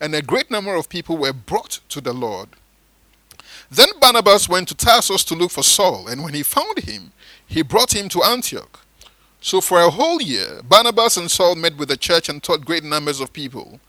and 0.01 0.15
a 0.15 0.23
great 0.23 0.51
number 0.51 0.75
of 0.75 0.89
people 0.89 1.17
were 1.17 1.33
brought 1.33 1.81
to 1.89 2.01
the 2.01 2.13
Lord. 2.13 2.51
Then 3.75 3.89
Barnabas 3.99 4.49
went 4.49 4.69
to 4.69 4.77
Tarsus 4.77 5.25
to 5.25 5.35
look 5.35 5.51
for 5.51 5.65
Saul, 5.65 6.07
and 6.07 6.23
when 6.23 6.33
he 6.33 6.45
found 6.45 6.79
him, 6.79 7.11
he 7.45 7.61
brought 7.63 7.93
him 7.93 8.09
to 8.11 8.23
Antioch. 8.23 8.87
So 9.41 9.61
for 9.61 9.81
a 9.81 9.91
whole 9.91 10.23
year, 10.23 10.61
Barnabas 10.63 11.17
and 11.17 11.29
Saul 11.29 11.57
met 11.57 11.77
with 11.77 11.89
the 11.89 11.97
church 11.97 12.29
and 12.29 12.41
taught 12.41 12.65
great 12.65 12.85
numbers 12.85 13.19
of 13.19 13.33
people. 13.33 13.81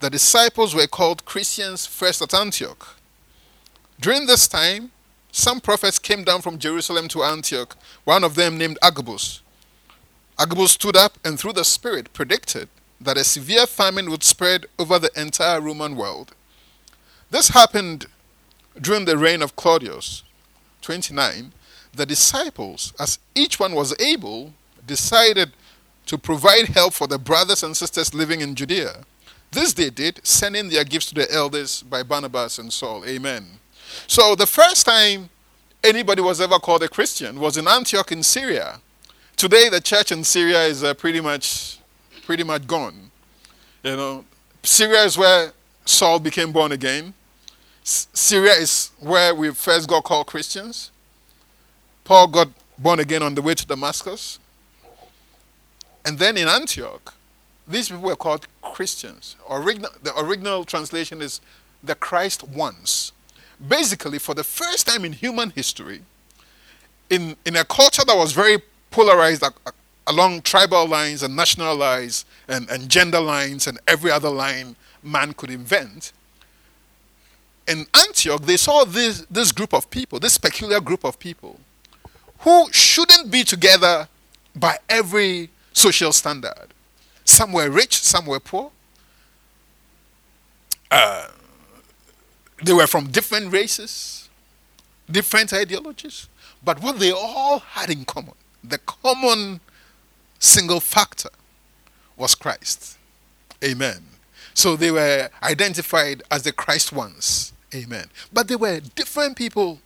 The 0.00 0.10
disciples 0.10 0.74
were 0.74 0.86
called 0.86 1.24
Christians 1.24 1.86
first 1.86 2.20
at 2.20 2.34
Antioch. 2.34 2.96
During 3.98 4.26
this 4.26 4.46
time, 4.46 4.90
some 5.32 5.60
prophets 5.60 5.98
came 5.98 6.22
down 6.22 6.42
from 6.42 6.58
Jerusalem 6.58 7.08
to 7.08 7.24
Antioch, 7.24 7.78
one 8.04 8.24
of 8.24 8.34
them 8.34 8.58
named 8.58 8.78
Agabus. 8.82 9.40
Agabus 10.38 10.72
stood 10.72 10.96
up 10.96 11.16
and 11.24 11.40
through 11.40 11.54
the 11.54 11.64
Spirit 11.64 12.12
predicted 12.12 12.68
that 13.00 13.16
a 13.16 13.24
severe 13.24 13.66
famine 13.66 14.10
would 14.10 14.22
spread 14.22 14.66
over 14.78 14.98
the 14.98 15.10
entire 15.18 15.62
Roman 15.62 15.96
world. 15.96 16.34
This 17.30 17.48
happened 17.48 18.06
during 18.78 19.04
the 19.04 19.16
reign 19.16 19.42
of 19.42 19.56
Claudius. 19.56 20.22
29 20.82 21.52
the 21.94 22.06
disciples, 22.06 22.92
as 22.98 23.18
each 23.34 23.58
one 23.58 23.74
was 23.74 23.98
able, 24.00 24.54
decided 24.86 25.52
to 26.06 26.18
provide 26.18 26.68
help 26.68 26.94
for 26.94 27.06
the 27.06 27.18
brothers 27.18 27.62
and 27.62 27.76
sisters 27.76 28.14
living 28.14 28.40
in 28.40 28.54
Judea. 28.54 29.04
This 29.52 29.72
they 29.72 29.90
did, 29.90 30.20
sending 30.24 30.68
their 30.68 30.84
gifts 30.84 31.06
to 31.06 31.14
the 31.14 31.32
elders 31.32 31.82
by 31.82 32.02
Barnabas 32.02 32.58
and 32.58 32.72
Saul. 32.72 33.04
Amen. 33.04 33.46
So 34.06 34.34
the 34.36 34.46
first 34.46 34.86
time 34.86 35.28
anybody 35.82 36.22
was 36.22 36.40
ever 36.40 36.58
called 36.58 36.82
a 36.82 36.88
Christian 36.88 37.40
was 37.40 37.56
in 37.56 37.66
Antioch 37.66 38.12
in 38.12 38.22
Syria. 38.22 38.80
Today 39.36 39.68
the 39.68 39.80
church 39.80 40.12
in 40.12 40.22
Syria 40.22 40.64
is 40.64 40.84
uh, 40.84 40.94
pretty 40.94 41.20
much 41.20 41.78
pretty 42.24 42.44
much 42.44 42.66
gone. 42.66 43.10
You 43.82 43.96
know, 43.96 44.24
Syria 44.62 45.02
is 45.02 45.18
where 45.18 45.52
Saul 45.84 46.20
became 46.20 46.52
born 46.52 46.70
again. 46.70 47.14
Syria 47.90 48.52
is 48.52 48.92
where 49.00 49.34
we 49.34 49.50
first 49.50 49.88
got 49.88 50.04
called 50.04 50.28
Christians. 50.28 50.92
Paul 52.04 52.28
got 52.28 52.48
born 52.78 53.00
again 53.00 53.22
on 53.22 53.34
the 53.34 53.42
way 53.42 53.54
to 53.54 53.66
Damascus. 53.66 54.38
And 56.04 56.18
then 56.18 56.36
in 56.36 56.46
Antioch, 56.46 57.14
these 57.66 57.88
people 57.88 58.04
were 58.04 58.16
called 58.16 58.46
Christians. 58.62 59.34
Original, 59.48 59.90
the 60.02 60.16
original 60.18 60.64
translation 60.64 61.20
is 61.20 61.40
the 61.82 61.96
Christ 61.96 62.46
ones. 62.46 63.12
Basically, 63.66 64.18
for 64.18 64.34
the 64.34 64.44
first 64.44 64.86
time 64.86 65.04
in 65.04 65.12
human 65.12 65.50
history, 65.50 66.02
in, 67.10 67.36
in 67.44 67.56
a 67.56 67.64
culture 67.64 68.04
that 68.04 68.16
was 68.16 68.32
very 68.32 68.58
polarized 68.92 69.44
along 70.06 70.42
tribal 70.42 70.86
lines 70.86 71.24
and 71.24 71.34
national 71.34 71.74
lines 71.74 72.24
and, 72.46 72.70
and 72.70 72.88
gender 72.88 73.20
lines 73.20 73.66
and 73.66 73.80
every 73.88 74.12
other 74.12 74.30
line 74.30 74.76
man 75.02 75.32
could 75.32 75.50
invent, 75.50 76.12
in 77.70 77.86
Antioch, 77.94 78.42
they 78.42 78.56
saw 78.56 78.84
this, 78.84 79.24
this 79.30 79.52
group 79.52 79.72
of 79.72 79.88
people, 79.90 80.18
this 80.18 80.36
peculiar 80.36 80.80
group 80.80 81.04
of 81.04 81.18
people, 81.18 81.60
who 82.40 82.70
shouldn't 82.72 83.30
be 83.30 83.44
together 83.44 84.08
by 84.56 84.76
every 84.88 85.50
social 85.72 86.12
standard. 86.12 86.74
Some 87.24 87.52
were 87.52 87.70
rich, 87.70 87.94
some 88.02 88.26
were 88.26 88.40
poor. 88.40 88.72
Uh, 90.90 91.28
they 92.64 92.72
were 92.72 92.88
from 92.88 93.06
different 93.06 93.52
races, 93.52 94.28
different 95.08 95.52
ideologies. 95.52 96.28
But 96.64 96.82
what 96.82 96.98
they 96.98 97.12
all 97.12 97.60
had 97.60 97.88
in 97.88 98.04
common, 98.04 98.34
the 98.64 98.78
common 98.78 99.60
single 100.40 100.80
factor, 100.80 101.30
was 102.16 102.34
Christ. 102.34 102.98
Amen. 103.62 104.02
So 104.54 104.74
they 104.74 104.90
were 104.90 105.30
identified 105.42 106.24
as 106.30 106.42
the 106.42 106.52
Christ 106.52 106.92
ones. 106.92 107.52
Amen. 107.74 108.06
But 108.32 108.48
they 108.48 108.56
were 108.56 108.80
different 108.80 109.36
people 109.36 109.78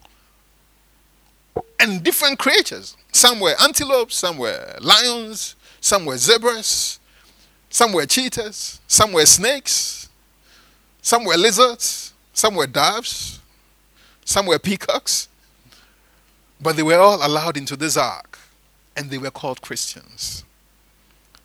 and 1.79 2.03
different 2.03 2.38
creatures. 2.38 2.97
Some 3.12 3.41
were 3.41 3.55
antelopes, 3.61 4.17
some 4.17 4.38
were 4.38 4.76
lions, 4.81 5.55
some 5.81 6.07
were 6.07 6.17
zebras, 6.17 6.99
some 7.69 7.93
were 7.93 8.07
cheetahs, 8.07 8.81
some 8.87 9.12
were 9.12 9.26
snakes, 9.26 10.09
some 11.03 11.25
were 11.25 11.37
lizards, 11.37 12.14
some 12.33 12.55
were 12.55 12.67
doves, 12.67 13.41
some 14.25 14.47
were 14.47 14.59
peacocks. 14.59 15.29
But 16.61 16.76
they 16.76 16.83
were 16.83 16.99
all 16.99 17.25
allowed 17.25 17.57
into 17.57 17.76
this 17.76 17.97
ark, 17.97 18.38
and 18.97 19.11
they 19.11 19.19
were 19.19 19.31
called 19.31 19.61
Christians. 19.61 20.45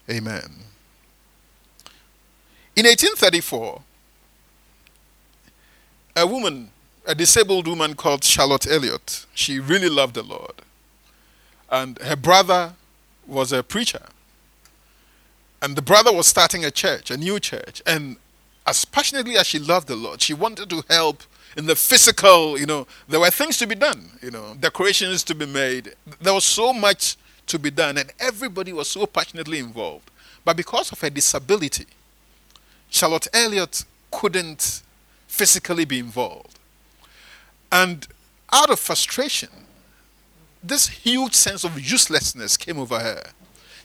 Amen. 0.10 0.64
In 2.76 2.86
1834, 2.86 3.82
a 6.20 6.28
woman 6.28 6.72
a 7.10 7.16
disabled 7.16 7.68
woman 7.68 7.96
called 7.96 8.24
Charlotte 8.24 8.68
Elliott. 8.68 9.26
She 9.34 9.60
really 9.60 9.90
loved 9.90 10.14
the 10.14 10.22
Lord. 10.22 10.54
And 11.72 11.98
her 12.00 12.16
brother 12.16 12.74
was 13.26 13.52
a 13.52 13.64
preacher. 13.64 14.06
And 15.60 15.76
the 15.76 15.82
brother 15.82 16.14
was 16.14 16.28
starting 16.28 16.64
a 16.64 16.70
church, 16.70 17.10
a 17.10 17.18
new 17.18 17.40
church. 17.40 17.82
And 17.86 18.18
as 18.68 18.86
passionately 18.86 19.38
as 19.38 19.48
she 19.48 19.58
loved 19.58 19.88
the 19.88 19.96
Lord, 19.96 20.22
she 20.22 20.36
wanted 20.36 20.70
to 20.70 20.84
help 20.88 21.24
in 21.58 21.66
the 21.66 21.76
physical, 21.76 22.60
you 22.60 22.68
know, 22.68 22.86
there 23.08 23.20
were 23.20 23.32
things 23.32 23.58
to 23.58 23.66
be 23.66 23.74
done, 23.74 24.12
you 24.22 24.30
know, 24.30 24.56
decorations 24.60 25.24
to 25.24 25.34
be 25.34 25.48
made. 25.48 25.96
There 26.22 26.34
was 26.34 26.44
so 26.44 26.72
much 26.74 27.18
to 27.48 27.58
be 27.58 27.72
done, 27.72 27.98
and 27.98 28.14
everybody 28.20 28.72
was 28.72 28.88
so 28.88 29.08
passionately 29.08 29.58
involved. 29.58 30.12
But 30.46 30.58
because 30.58 30.92
of 30.92 31.02
her 31.02 31.10
disability, 31.10 31.88
Charlotte 32.92 33.28
Elliott 33.34 33.84
couldn't 34.12 34.84
physically 35.30 35.86
be 35.86 36.00
involved. 36.00 36.60
And 37.72 38.06
out 38.52 38.70
of 38.70 38.80
frustration, 38.80 39.50
this 40.62 40.90
huge 40.90 41.36
sense 41.36 41.64
of 41.64 41.80
uselessness 41.80 42.58
came 42.58 42.78
over 42.78 43.00
her. 43.00 43.24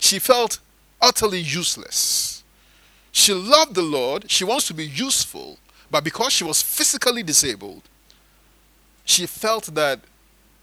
She 0.00 0.18
felt 0.18 0.58
utterly 1.00 1.38
useless. 1.38 2.42
She 3.12 3.32
loved 3.32 3.76
the 3.76 3.82
Lord, 3.82 4.28
she 4.28 4.42
wants 4.42 4.66
to 4.66 4.74
be 4.74 4.86
useful, 4.86 5.58
but 5.90 6.02
because 6.02 6.32
she 6.32 6.42
was 6.42 6.62
physically 6.62 7.22
disabled, 7.22 7.82
she 9.04 9.26
felt 9.26 9.66
that 9.74 10.00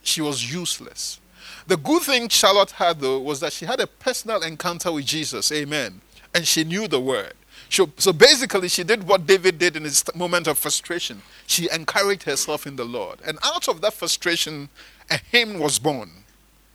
she 0.02 0.20
was 0.20 0.52
useless. 0.52 1.20
The 1.66 1.76
good 1.76 2.02
thing 2.02 2.28
Charlotte 2.28 2.72
had, 2.72 3.00
though, 3.00 3.20
was 3.20 3.40
that 3.40 3.52
she 3.52 3.64
had 3.64 3.80
a 3.80 3.86
personal 3.86 4.42
encounter 4.42 4.92
with 4.92 5.06
Jesus. 5.06 5.50
Amen. 5.52 6.00
And 6.34 6.46
she 6.46 6.64
knew 6.64 6.88
the 6.88 7.00
word. 7.00 7.34
So, 7.68 7.90
so 7.96 8.12
basically, 8.12 8.68
she 8.68 8.84
did 8.84 9.04
what 9.04 9.26
David 9.26 9.58
did 9.58 9.76
in 9.76 9.84
his 9.84 10.04
moment 10.14 10.46
of 10.46 10.58
frustration. 10.58 11.22
She 11.46 11.68
encouraged 11.70 12.24
herself 12.24 12.66
in 12.66 12.76
the 12.76 12.84
Lord. 12.84 13.18
And 13.24 13.38
out 13.44 13.68
of 13.68 13.80
that 13.80 13.94
frustration, 13.94 14.68
a 15.10 15.18
hymn 15.18 15.58
was 15.58 15.78
born. 15.78 16.10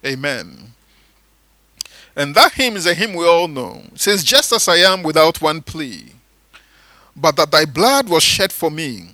Amen. 0.06 0.74
And 2.16 2.34
that 2.34 2.54
hymn 2.54 2.76
is 2.76 2.88
a 2.88 2.96
hymn 2.96 3.14
we 3.14 3.28
all 3.28 3.48
know. 3.48 3.84
It 3.94 4.00
says, 4.00 4.24
Just 4.24 4.52
as 4.52 4.68
I 4.68 4.78
am 4.78 5.04
without 5.04 5.40
one 5.40 5.62
plea, 5.62 6.14
but 7.16 7.36
that 7.36 7.52
thy 7.52 7.66
blood 7.66 8.10
was 8.10 8.24
shed 8.24 8.52
for 8.52 8.72
me, 8.72 9.10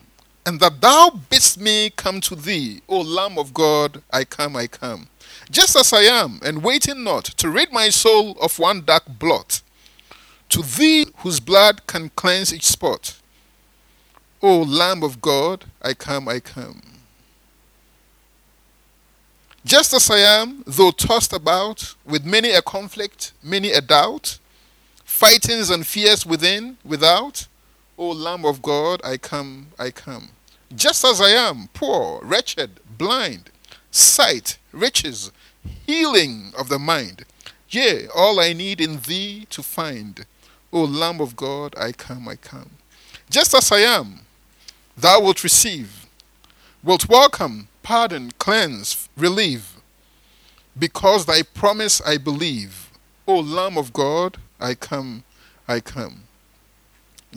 and 0.45 0.59
that 0.59 0.79
thou 0.81 1.09
bidst 1.29 1.59
me 1.59 1.89
come 1.89 2.21
to 2.21 2.35
thee, 2.35 2.81
O 2.87 2.99
Lamb 3.01 3.37
of 3.37 3.53
God, 3.53 4.01
I 4.11 4.23
come, 4.23 4.55
I 4.55 4.67
come. 4.67 5.07
Just 5.49 5.75
as 5.75 5.91
I 5.93 6.03
am, 6.03 6.39
and 6.43 6.63
waiting 6.63 7.03
not 7.03 7.25
to 7.25 7.49
rid 7.49 7.71
my 7.71 7.89
soul 7.89 8.37
of 8.41 8.59
one 8.59 8.83
dark 8.85 9.03
blot, 9.07 9.61
to 10.53 10.61
thee 10.61 11.07
whose 11.17 11.39
blood 11.39 11.87
can 11.87 12.09
cleanse 12.09 12.53
each 12.53 12.65
spot. 12.67 13.19
O 14.39 14.61
Lamb 14.61 15.01
of 15.01 15.19
God, 15.19 15.65
I 15.81 15.95
come, 15.95 16.27
I 16.27 16.39
come. 16.39 16.79
Just 19.65 19.95
as 19.95 20.11
I 20.11 20.19
am, 20.19 20.63
though 20.67 20.91
tossed 20.91 21.33
about 21.33 21.95
with 22.05 22.23
many 22.23 22.51
a 22.51 22.61
conflict, 22.61 23.31
many 23.41 23.71
a 23.71 23.81
doubt, 23.81 24.37
fightings 25.03 25.71
and 25.71 25.87
fears 25.87 26.23
within, 26.23 26.77
without, 26.85 27.47
O 27.97 28.09
Lamb 28.09 28.45
of 28.45 28.61
God, 28.61 29.01
I 29.03 29.17
come, 29.17 29.69
I 29.79 29.89
come. 29.89 30.29
Just 30.75 31.03
as 31.03 31.19
I 31.19 31.29
am, 31.29 31.69
poor, 31.73 32.23
wretched, 32.23 32.79
blind, 32.95 33.49
sight, 33.89 34.59
riches, 34.71 35.31
healing 35.87 36.53
of 36.55 36.69
the 36.69 36.77
mind. 36.77 37.25
Yea, 37.69 38.05
all 38.13 38.39
I 38.39 38.53
need 38.53 38.79
in 38.79 38.99
thee 38.99 39.47
to 39.49 39.63
find. 39.63 40.27
O 40.73 40.85
Lamb 40.85 41.21
of 41.21 41.35
God, 41.35 41.75
I 41.77 41.91
come, 41.91 42.27
I 42.27 42.35
come. 42.35 42.71
Just 43.29 43.53
as 43.53 43.71
I 43.71 43.81
am, 43.81 44.21
thou 44.97 45.21
wilt 45.21 45.43
receive, 45.43 46.07
wilt 46.83 47.07
welcome, 47.07 47.67
pardon, 47.83 48.31
cleanse, 48.39 49.07
relieve. 49.15 49.75
Because 50.77 51.27
thy 51.27 51.43
promise 51.43 52.01
I 52.01 52.17
believe. 52.17 52.89
O 53.27 53.37
Lamb 53.37 53.77
of 53.77 53.93
God, 53.93 54.37
I 54.59 54.73
come, 54.73 55.23
I 55.67 55.79
come. 55.79 56.23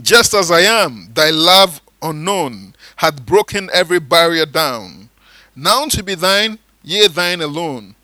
Just 0.01 0.33
as 0.33 0.51
I 0.51 0.61
am, 0.61 1.11
thy 1.13 1.29
love 1.29 1.83
unknown 2.01 2.75
hath 2.97 3.27
broken 3.27 3.69
every 3.71 4.01
barrier 4.01 4.47
down. 4.47 5.11
Now 5.55 5.85
to 5.89 6.03
be 6.03 6.15
thine, 6.15 6.59
yea, 6.83 7.09
thine 7.09 7.43
alone. 7.43 7.97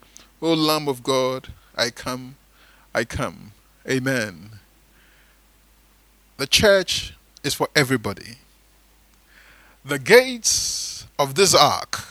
O 0.42 0.52
Lamb 0.52 0.88
of 0.88 1.02
God, 1.02 1.48
I 1.74 1.88
come, 1.88 2.36
I 2.94 3.04
come. 3.04 3.52
Amen. 3.88 4.61
The 6.36 6.46
church 6.46 7.14
is 7.42 7.54
for 7.54 7.68
everybody. 7.74 8.36
The 9.84 9.98
gates 9.98 11.06
of 11.18 11.34
this 11.34 11.54
ark 11.54 12.04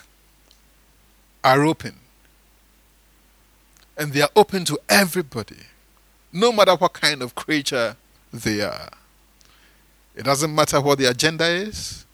are 1.44 1.64
open. 1.64 1.96
And 3.98 4.14
they 4.14 4.22
are 4.22 4.30
open 4.36 4.66
to 4.66 4.80
everybody, 4.90 5.58
no 6.32 6.52
matter 6.52 6.76
what 6.76 6.94
kind 6.94 7.22
of 7.22 7.36
creature 7.36 7.96
they 8.34 8.62
are. 8.62 8.90
It 10.16 10.24
doesn't 10.24 10.54
matter 10.54 10.82
what 10.82 11.00
their 11.00 11.12
agenda 11.12 11.46
is. 11.46 12.06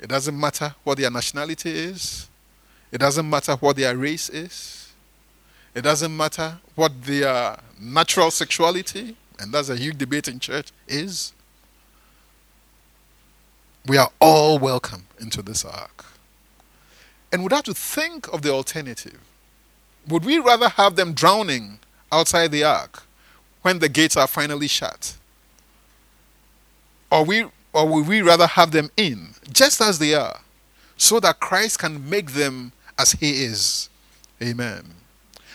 It 0.00 0.08
doesn't 0.08 0.38
matter 0.38 0.74
what 0.84 0.98
their 0.98 1.10
nationality 1.10 1.70
is. 1.70 2.28
It 2.90 2.98
doesn't 2.98 3.28
matter 3.28 3.54
what 3.54 3.76
their 3.76 3.96
race 3.96 4.28
is. 4.28 4.92
It 5.74 5.82
doesn't 5.82 6.14
matter 6.14 6.58
what 6.74 7.02
their 7.04 7.56
natural 7.80 8.30
sexuality, 8.30 9.16
and 9.38 9.52
that's 9.52 9.68
a 9.68 9.76
huge 9.76 9.98
debate 9.98 10.28
in 10.28 10.38
church, 10.38 10.72
is. 10.88 11.32
We 13.86 13.96
are 13.96 14.10
all 14.20 14.58
welcome 14.58 15.06
into 15.20 15.42
this 15.42 15.64
ark. 15.64 16.04
And 17.32 17.42
would 17.42 17.52
have 17.52 17.64
to 17.64 17.74
think 17.74 18.32
of 18.32 18.42
the 18.42 18.50
alternative. 18.50 19.18
Would 20.08 20.24
we 20.24 20.38
rather 20.38 20.68
have 20.68 20.96
them 20.96 21.14
drowning 21.14 21.78
outside 22.10 22.52
the 22.52 22.64
ark 22.64 23.04
when 23.62 23.78
the 23.78 23.88
gates 23.88 24.16
are 24.16 24.26
finally 24.26 24.68
shut? 24.68 25.16
Or 27.10 27.24
we 27.24 27.46
or 27.72 27.88
would 27.88 28.06
we 28.06 28.20
rather 28.20 28.46
have 28.46 28.70
them 28.70 28.90
in 28.96 29.34
just 29.50 29.80
as 29.80 29.98
they 29.98 30.14
are 30.14 30.40
so 30.96 31.18
that 31.20 31.40
Christ 31.40 31.78
can 31.78 32.08
make 32.08 32.32
them 32.32 32.72
as 32.98 33.12
he 33.12 33.44
is? 33.44 33.88
Amen. 34.42 34.94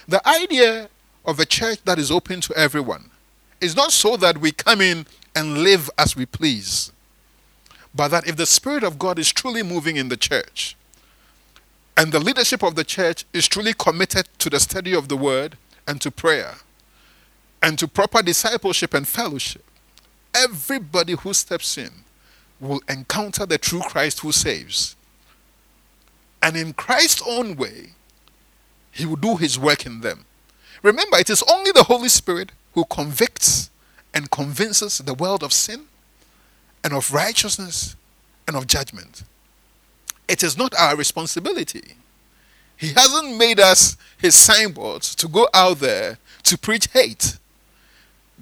The 0.07 0.25
idea 0.27 0.89
of 1.25 1.39
a 1.39 1.45
church 1.45 1.79
that 1.85 1.99
is 1.99 2.09
open 2.09 2.41
to 2.41 2.53
everyone 2.55 3.11
is 3.61 3.75
not 3.75 3.91
so 3.91 4.17
that 4.17 4.37
we 4.39 4.51
come 4.51 4.81
in 4.81 5.05
and 5.35 5.59
live 5.59 5.89
as 5.97 6.15
we 6.15 6.25
please, 6.25 6.91
but 7.93 8.09
that 8.09 8.27
if 8.27 8.35
the 8.35 8.45
Spirit 8.45 8.83
of 8.83 8.99
God 8.99 9.19
is 9.19 9.31
truly 9.31 9.63
moving 9.63 9.97
in 9.97 10.09
the 10.09 10.17
church, 10.17 10.75
and 11.95 12.11
the 12.11 12.19
leadership 12.19 12.63
of 12.63 12.75
the 12.75 12.83
church 12.83 13.25
is 13.33 13.47
truly 13.47 13.73
committed 13.73 14.27
to 14.37 14.49
the 14.49 14.59
study 14.59 14.93
of 14.93 15.07
the 15.07 15.17
word 15.17 15.57
and 15.87 15.99
to 16.01 16.11
prayer 16.11 16.55
and 17.61 17.79
to 17.79 17.87
proper 17.87 18.21
discipleship 18.21 18.93
and 18.93 19.07
fellowship, 19.07 19.63
everybody 20.33 21.13
who 21.13 21.33
steps 21.33 21.77
in 21.77 21.89
will 22.59 22.81
encounter 22.87 23.45
the 23.45 23.57
true 23.57 23.81
Christ 23.81 24.19
who 24.19 24.31
saves. 24.31 24.95
And 26.41 26.55
in 26.55 26.73
Christ's 26.73 27.23
own 27.25 27.55
way, 27.55 27.93
he 28.91 29.05
will 29.05 29.15
do 29.15 29.35
his 29.37 29.57
work 29.57 29.85
in 29.85 30.01
them. 30.01 30.25
Remember, 30.83 31.17
it 31.17 31.29
is 31.29 31.43
only 31.51 31.71
the 31.71 31.83
Holy 31.83 32.09
Spirit 32.09 32.51
who 32.77 32.85
convicts 32.85 33.71
and 34.13 34.29
convinces 34.29 34.99
the 34.99 35.15
world 35.15 35.41
of 35.41 35.51
sin 35.51 35.85
and 36.83 36.93
of 36.93 37.11
righteousness 37.11 37.95
and 38.47 38.55
of 38.55 38.67
judgment. 38.67 39.23
It 40.27 40.43
is 40.43 40.55
not 40.55 40.75
our 40.77 40.95
responsibility. 40.95 41.95
He 42.75 42.89
hasn't 42.93 43.35
made 43.35 43.59
us 43.59 43.97
his 44.19 44.35
signboards 44.35 45.15
to 45.15 45.27
go 45.27 45.49
out 45.55 45.79
there 45.79 46.19
to 46.43 46.55
preach 46.55 46.85
hate. 46.93 47.39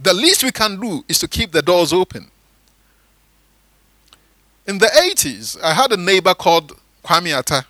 The 0.04 0.14
least 0.14 0.44
we 0.44 0.52
can 0.52 0.82
do 0.82 1.06
is 1.08 1.18
to 1.20 1.30
keep 1.30 1.54
the 1.54 1.62
doors 1.62 1.94
open. 1.94 2.30
In 4.68 4.80
the 4.80 4.88
80s, 4.88 5.58
I 5.64 5.74
had 5.74 5.94
a 5.94 5.98
neighbor 5.98 6.34
called 6.34 6.78
Kwame 7.06 7.32
Atta, 7.34 7.66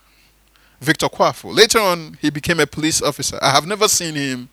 Victor 0.81 1.09
Kwafu. 1.09 1.55
Later 1.55 1.77
on, 1.77 2.17
he 2.19 2.31
became 2.31 2.59
a 2.59 2.65
police 2.65 3.03
officer. 3.03 3.37
I 3.39 3.51
have 3.51 3.67
never 3.67 3.87
seen 3.87 4.15
him 4.15 4.49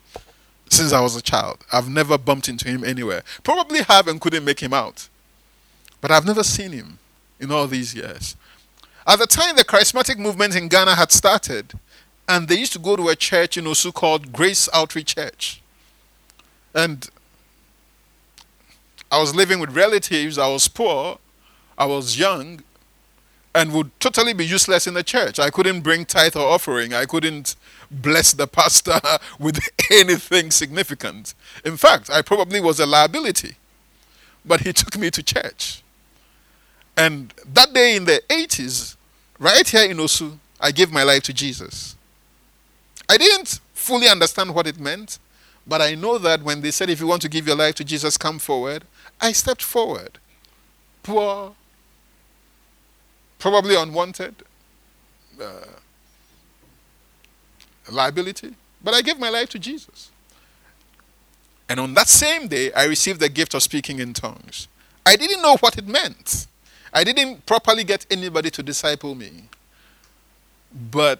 since 0.73 0.91
I 0.93 1.01
was 1.01 1.15
a 1.15 1.21
child. 1.21 1.63
I've 1.71 1.89
never 1.89 2.17
bumped 2.17 2.49
into 2.49 2.67
him 2.67 2.83
anywhere. 2.83 3.23
Probably 3.43 3.81
have 3.83 4.07
and 4.07 4.19
couldn't 4.19 4.43
make 4.43 4.59
him 4.59 4.73
out. 4.73 5.07
But 6.01 6.11
I've 6.11 6.25
never 6.25 6.43
seen 6.43 6.71
him 6.71 6.99
in 7.39 7.51
all 7.51 7.67
these 7.67 7.95
years. 7.95 8.35
At 9.05 9.19
the 9.19 9.27
time, 9.27 9.55
the 9.55 9.65
charismatic 9.65 10.17
movement 10.17 10.55
in 10.55 10.67
Ghana 10.67 10.95
had 10.95 11.11
started, 11.11 11.73
and 12.27 12.47
they 12.47 12.57
used 12.57 12.73
to 12.73 12.79
go 12.79 12.95
to 12.95 13.09
a 13.09 13.15
church 13.15 13.57
in 13.57 13.65
Osu 13.65 13.93
called 13.93 14.31
Grace 14.31 14.69
Outreach 14.73 15.15
Church. 15.15 15.61
And 16.73 17.09
I 19.11 19.19
was 19.19 19.35
living 19.35 19.59
with 19.59 19.75
relatives, 19.75 20.37
I 20.37 20.47
was 20.47 20.67
poor, 20.67 21.19
I 21.77 21.85
was 21.85 22.17
young, 22.17 22.61
and 23.55 23.71
would 23.73 23.97
totally 23.99 24.33
be 24.33 24.45
useless 24.45 24.87
in 24.87 24.93
the 24.93 25.03
church. 25.03 25.39
I 25.39 25.49
couldn't 25.49 25.81
bring 25.81 26.05
tithe 26.05 26.35
or 26.35 26.47
offering, 26.47 26.93
I 26.93 27.05
couldn't 27.05 27.55
bless 27.91 28.33
the 28.33 28.47
pastor 28.47 28.99
with 29.39 29.59
anything 29.91 30.51
significant. 30.51 31.33
In 31.63 31.77
fact, 31.77 32.09
I 32.09 32.21
probably 32.21 32.59
was 32.59 32.79
a 32.79 32.85
liability. 32.85 33.55
But 34.45 34.61
he 34.61 34.73
took 34.73 34.97
me 34.97 35.09
to 35.11 35.23
church. 35.23 35.83
And 36.97 37.33
that 37.45 37.73
day 37.73 37.95
in 37.95 38.05
the 38.05 38.21
80s, 38.29 38.95
right 39.39 39.67
here 39.67 39.89
in 39.89 39.97
Osu, 39.97 40.37
I 40.59 40.71
gave 40.71 40.91
my 40.91 41.03
life 41.03 41.23
to 41.23 41.33
Jesus. 41.33 41.95
I 43.09 43.17
didn't 43.17 43.59
fully 43.73 44.07
understand 44.07 44.53
what 44.53 44.67
it 44.67 44.79
meant, 44.79 45.19
but 45.65 45.81
I 45.81 45.95
know 45.95 46.17
that 46.17 46.43
when 46.43 46.61
they 46.61 46.71
said, 46.71 46.89
if 46.89 46.99
you 46.99 47.07
want 47.07 47.21
to 47.23 47.29
give 47.29 47.47
your 47.47 47.55
life 47.55 47.75
to 47.75 47.83
Jesus, 47.83 48.17
come 48.17 48.39
forward, 48.39 48.83
I 49.19 49.31
stepped 49.31 49.61
forward. 49.61 50.19
Poor, 51.03 51.55
probably 53.43 53.75
unwanted, 53.75 54.33
uh, 55.41 55.65
liability, 57.91 58.55
but 58.81 58.93
I 58.93 59.01
gave 59.01 59.19
my 59.19 59.27
life 59.27 59.49
to 59.49 59.59
Jesus. 59.59 60.11
And 61.67 61.77
on 61.77 61.93
that 61.95 62.07
same 62.07 62.47
day, 62.47 62.71
I 62.71 62.85
received 62.85 63.19
the 63.19 63.27
gift 63.27 63.53
of 63.53 63.61
speaking 63.61 63.99
in 63.99 64.13
tongues. 64.13 64.69
I 65.05 65.17
didn't 65.17 65.41
know 65.41 65.57
what 65.57 65.77
it 65.77 65.85
meant. 65.85 66.47
I 66.93 67.03
didn't 67.03 67.45
properly 67.45 67.83
get 67.83 68.05
anybody 68.09 68.49
to 68.49 68.63
disciple 68.63 69.13
me. 69.13 69.49
But 70.73 71.19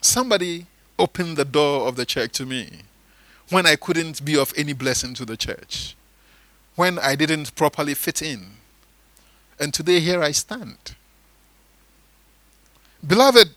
somebody 0.00 0.66
opened 0.96 1.36
the 1.36 1.44
door 1.44 1.88
of 1.88 1.96
the 1.96 2.06
church 2.06 2.34
to 2.34 2.46
me 2.46 2.82
when 3.50 3.66
I 3.66 3.74
couldn't 3.74 4.24
be 4.24 4.38
of 4.38 4.52
any 4.56 4.74
blessing 4.74 5.12
to 5.14 5.24
the 5.24 5.36
church, 5.36 5.96
when 6.76 7.00
I 7.00 7.16
didn't 7.16 7.56
properly 7.56 7.94
fit 7.94 8.22
in. 8.22 8.50
And 9.58 9.74
today, 9.74 9.98
here 9.98 10.22
I 10.22 10.30
stand. 10.30 10.94
Beloved, 13.04 13.50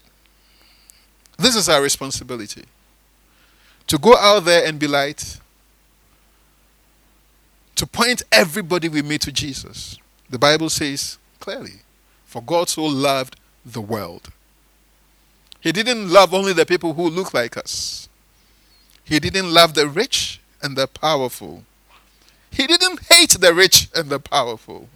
this 1.37 1.55
is 1.55 1.69
our 1.69 1.81
responsibility 1.81 2.65
to 3.87 3.97
go 3.97 4.15
out 4.17 4.45
there 4.45 4.65
and 4.67 4.79
be 4.79 4.87
light, 4.87 5.39
to 7.75 7.87
point 7.87 8.23
everybody 8.31 8.89
we 8.89 9.01
meet 9.01 9.21
to 9.21 9.31
Jesus. 9.31 9.97
The 10.29 10.39
Bible 10.39 10.69
says 10.69 11.17
clearly, 11.39 11.81
For 12.25 12.41
God 12.41 12.69
so 12.69 12.83
loved 12.85 13.37
the 13.65 13.81
world. 13.81 14.29
He 15.61 15.71
didn't 15.71 16.09
love 16.09 16.33
only 16.33 16.53
the 16.53 16.65
people 16.65 16.93
who 16.93 17.09
look 17.09 17.33
like 17.33 17.57
us, 17.57 18.09
He 19.03 19.19
didn't 19.19 19.53
love 19.53 19.73
the 19.73 19.87
rich 19.87 20.39
and 20.61 20.75
the 20.75 20.87
powerful. 20.87 21.63
He 22.51 22.67
didn't 22.67 23.01
hate 23.11 23.31
the 23.39 23.53
rich 23.53 23.89
and 23.95 24.09
the 24.09 24.19
powerful. 24.19 24.89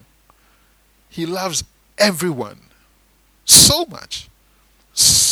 He 1.09 1.25
loves 1.25 1.63
everyone 1.97 2.59
So 3.45 3.85
much, 3.85 4.29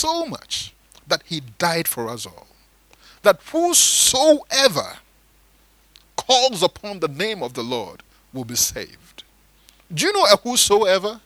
so 0.01 0.25
much 0.25 0.73
that 1.07 1.21
he 1.25 1.41
died 1.57 1.87
for 1.87 2.09
us 2.09 2.25
all. 2.25 2.47
That 3.21 3.39
whosoever 3.51 4.97
calls 6.15 6.63
upon 6.63 6.99
the 6.99 7.07
name 7.07 7.43
of 7.43 7.53
the 7.53 7.63
Lord 7.63 8.01
will 8.33 8.45
be 8.45 8.55
saved. 8.55 9.23
Do 9.93 10.05
you 10.05 10.13
know 10.13 10.25
a 10.25 10.37
whosoever? 10.37 11.21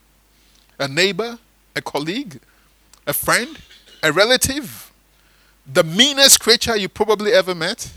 A 0.78 0.88
neighbor, 0.88 1.40
a 1.76 1.82
colleague, 1.82 2.40
a 3.08 3.14
friend, 3.14 3.58
a 4.04 4.12
relative, 4.12 4.92
the 5.66 5.84
meanest 5.84 6.42
creature 6.42 6.76
you 6.76 6.90
probably 6.90 7.32
ever 7.32 7.56
met? 7.56 7.94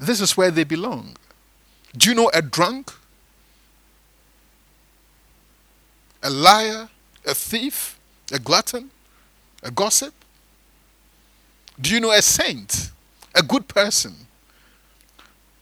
This 0.00 0.20
is 0.20 0.36
where 0.36 0.50
they 0.50 0.64
belong. 0.64 1.16
Do 1.96 2.10
you 2.10 2.14
know 2.16 2.30
a 2.34 2.42
drunk? 2.42 2.92
A 6.22 6.30
liar? 6.30 6.88
A 7.24 7.34
thief? 7.34 7.98
A 8.32 8.38
glutton? 8.38 8.90
A 9.66 9.70
gossip? 9.72 10.14
Do 11.80 11.90
you 11.92 11.98
know 11.98 12.12
a 12.12 12.22
saint? 12.22 12.92
A 13.34 13.42
good 13.42 13.66
person? 13.66 14.14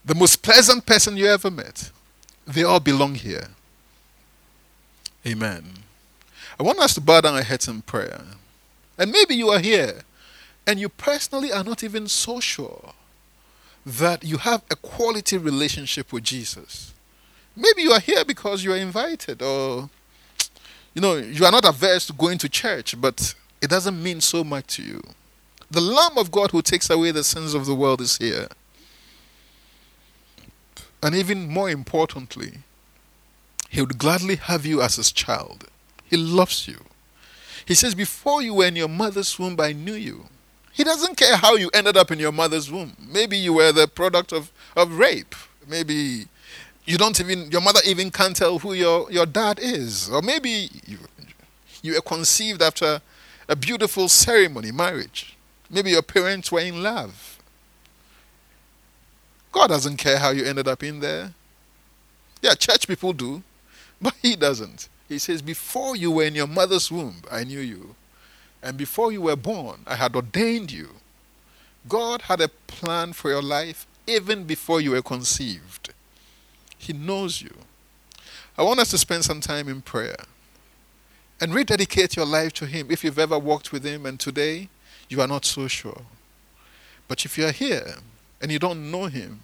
The 0.05 0.15
most 0.15 0.43
pleasant 0.43 0.85
person 0.85 1.17
you 1.17 1.27
ever 1.27 1.51
met? 1.51 1.91
They 2.47 2.63
all 2.63 2.81
belong 2.81 3.15
here. 3.15 3.49
Amen. 5.27 5.65
I 6.61 6.63
want 6.63 6.79
us 6.81 6.93
to 6.95 7.01
bow 7.01 7.23
down 7.23 7.35
our 7.35 7.43
heads 7.43 7.67
in 7.67 7.81
prayer. 7.81 8.21
And 8.99 9.11
maybe 9.11 9.35
you 9.35 9.49
are 9.49 9.59
here 9.59 10.03
and 10.67 10.79
you 10.79 10.91
personally 10.91 11.51
are 11.51 11.65
not 11.65 11.83
even 11.83 12.07
so 12.07 12.41
sure 12.41 12.93
that 13.87 14.23
you 14.23 14.37
have 14.37 14.63
a 14.71 14.77
quality 14.77 15.39
relationship 15.39 16.13
with 16.13 16.25
Jesus. 16.25 16.93
Maybe 17.57 17.83
you 17.83 17.93
are 17.93 18.01
here 18.01 18.25
because 18.25 18.65
you 18.65 18.73
are 18.73 18.77
invited, 18.77 19.41
or 19.41 19.89
you 20.95 21.01
know, 21.01 21.17
you 21.17 21.45
are 21.45 21.53
not 21.53 21.65
averse 21.65 22.07
to 22.07 22.13
going 22.13 22.39
to 22.39 22.49
church, 22.49 23.01
but 23.01 23.35
it 23.65 23.71
doesn't 23.71 24.03
mean 24.03 24.21
so 24.21 24.45
much 24.45 24.77
to 24.77 24.83
you. 24.83 25.03
The 25.71 25.81
Lamb 25.81 26.19
of 26.19 26.31
God 26.31 26.51
who 26.51 26.61
takes 26.61 26.91
away 26.91 27.13
the 27.13 27.25
sins 27.25 27.55
of 27.55 27.65
the 27.65 27.75
world 27.75 28.03
is 28.03 28.19
here. 28.19 28.49
And 31.03 31.15
even 31.15 31.49
more 31.49 31.71
importantly, 31.71 32.59
He 33.71 33.81
would 33.81 33.97
gladly 33.97 34.37
have 34.37 34.67
you 34.67 34.83
as 34.83 34.97
His 34.97 35.11
child. 35.11 35.65
He 36.05 36.19
loves 36.19 36.69
you. 36.69 36.85
He 37.65 37.75
says, 37.75 37.95
Before 37.95 38.43
you 38.43 38.53
were 38.53 38.67
in 38.67 38.77
your 38.77 38.89
mother's 38.89 39.39
womb, 39.39 39.59
I 39.59 39.73
knew 39.73 39.95
you. 39.95 40.27
He 40.71 40.85
doesn't 40.85 41.17
care 41.17 41.37
how 41.37 41.55
you 41.55 41.71
ended 41.73 41.97
up 41.97 42.11
in 42.11 42.19
your 42.19 42.33
mother's 42.33 42.71
womb. 42.71 42.95
Maybe 43.01 43.39
you 43.39 43.55
were 43.55 43.73
the 43.73 43.89
product 43.89 44.31
of, 44.31 44.53
of 44.77 44.99
rape. 44.99 45.35
Maybe 45.67 46.27
you 46.85 46.99
don't 46.99 47.19
even, 47.19 47.51
your 47.51 47.63
mother 47.63 47.81
even 47.87 48.11
can't 48.11 48.37
tell 48.37 48.59
who 48.59 48.75
your, 48.75 49.11
your 49.11 49.25
dad 49.25 49.59
is. 49.59 50.11
Or 50.11 50.21
maybe 50.21 50.69
you, 50.87 50.99
you 51.83 51.95
were 51.95 52.03
conceived 52.03 52.61
after 52.61 53.01
a 53.49 53.57
beautiful 53.57 54.09
ceremony, 54.09 54.73
marriage. 54.73 55.37
Maybe 55.71 55.91
your 55.91 56.03
parents 56.03 56.51
were 56.53 56.61
in 56.61 56.83
love. 56.83 57.39
God 59.53 59.69
doesn't 59.69 59.97
care 59.97 60.19
how 60.19 60.31
you 60.31 60.45
ended 60.45 60.69
up 60.69 60.83
in 60.83 61.01
there. 61.01 61.33
Yeah, 62.43 62.55
church 62.55 62.89
people 62.89 63.13
do, 63.13 63.43
but 64.03 64.15
He 64.21 64.37
doesn't. 64.37 64.89
He 65.09 65.19
says, 65.19 65.43
Before 65.43 65.97
you 65.97 66.11
were 66.11 66.25
in 66.25 66.35
your 66.35 66.47
mother's 66.47 66.91
womb, 66.91 67.23
I 67.31 67.45
knew 67.45 67.61
you. 67.61 67.95
And 68.63 68.77
before 68.77 69.13
you 69.13 69.23
were 69.23 69.37
born, 69.37 69.81
I 69.87 69.97
had 69.97 70.17
ordained 70.17 70.73
you. 70.73 70.89
God 71.89 72.23
had 72.23 72.41
a 72.41 72.49
plan 72.49 73.13
for 73.13 73.31
your 73.31 73.43
life 73.43 73.87
even 74.07 74.45
before 74.45 74.81
you 74.81 74.93
were 74.93 75.03
conceived. 75.03 75.93
He 76.79 76.93
knows 76.93 77.43
you. 77.43 77.55
I 78.57 78.63
want 78.63 78.81
us 78.81 78.91
to 78.91 78.99
spend 78.99 79.25
some 79.25 79.41
time 79.41 79.69
in 79.69 79.83
prayer 79.83 80.17
and 81.41 81.55
rededicate 81.55 82.17
your 82.17 82.27
life 82.27 82.53
to 82.55 82.67
Him 82.67 82.89
if 82.91 83.05
you've 83.05 83.19
ever 83.19 83.39
walked 83.39 83.73
with 83.73 83.85
Him 83.85 84.07
and 84.07 84.19
today 84.19 84.69
you 85.09 85.21
are 85.21 85.29
not 85.29 85.45
so 85.45 85.69
sure. 85.69 86.03
But 87.09 87.25
if 87.25 87.37
you 87.37 87.47
are 87.47 87.53
here 87.53 87.97
and 88.41 88.51
you 88.51 88.59
don't 88.59 88.91
know 88.91 89.07
Him 89.07 89.41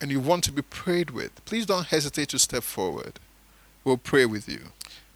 and 0.00 0.10
you 0.10 0.20
want 0.20 0.44
to 0.44 0.52
be 0.52 0.62
prayed 0.62 1.10
with, 1.10 1.44
please 1.44 1.66
don't 1.66 1.86
hesitate 1.86 2.30
to 2.30 2.38
step 2.38 2.62
forward. 2.62 3.20
We'll 3.84 3.98
pray 3.98 4.26
with 4.26 4.48
you. 4.48 4.60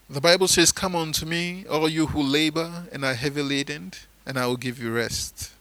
The 0.08 0.20
Bible 0.20 0.48
says, 0.48 0.70
Come 0.70 0.94
unto 0.94 1.24
me, 1.24 1.64
all 1.68 1.88
you 1.88 2.06
who 2.08 2.22
labor 2.22 2.84
and 2.92 3.04
are 3.04 3.14
heavy 3.14 3.42
laden, 3.42 3.92
and 4.26 4.38
I 4.38 4.46
will 4.46 4.56
give 4.56 4.78
you 4.78 4.92
rest. 4.92 5.52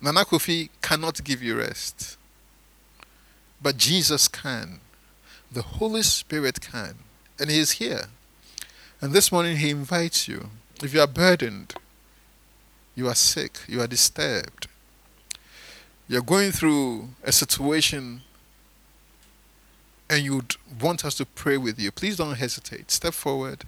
Nana 0.00 0.24
Kofi 0.24 0.68
cannot 0.80 1.24
give 1.24 1.42
you 1.42 1.58
rest, 1.58 2.16
but 3.60 3.76
Jesus 3.76 4.28
can. 4.28 4.80
The 5.50 5.62
Holy 5.62 6.02
Spirit 6.02 6.60
can, 6.60 6.96
and 7.40 7.50
He 7.50 7.58
is 7.58 7.72
here. 7.72 8.04
And 9.00 9.12
this 9.12 9.30
morning 9.30 9.58
He 9.58 9.70
invites 9.70 10.26
you. 10.26 10.50
If 10.82 10.92
you 10.92 11.00
are 11.00 11.06
burdened, 11.06 11.74
you 12.94 13.08
are 13.08 13.14
sick, 13.14 13.58
you 13.68 13.80
are 13.80 13.86
disturbed, 13.86 14.66
you're 16.08 16.22
going 16.22 16.52
through 16.52 17.10
a 17.22 17.32
situation 17.32 18.22
and 20.10 20.24
you'd 20.24 20.56
want 20.80 21.04
us 21.04 21.14
to 21.16 21.26
pray 21.26 21.56
with 21.58 21.78
you, 21.78 21.92
please 21.92 22.16
don't 22.16 22.36
hesitate. 22.36 22.90
Step 22.90 23.12
forward 23.14 23.64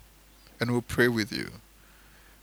and 0.58 0.70
we'll 0.70 0.82
pray 0.82 1.08
with 1.08 1.32
you. 1.32 1.50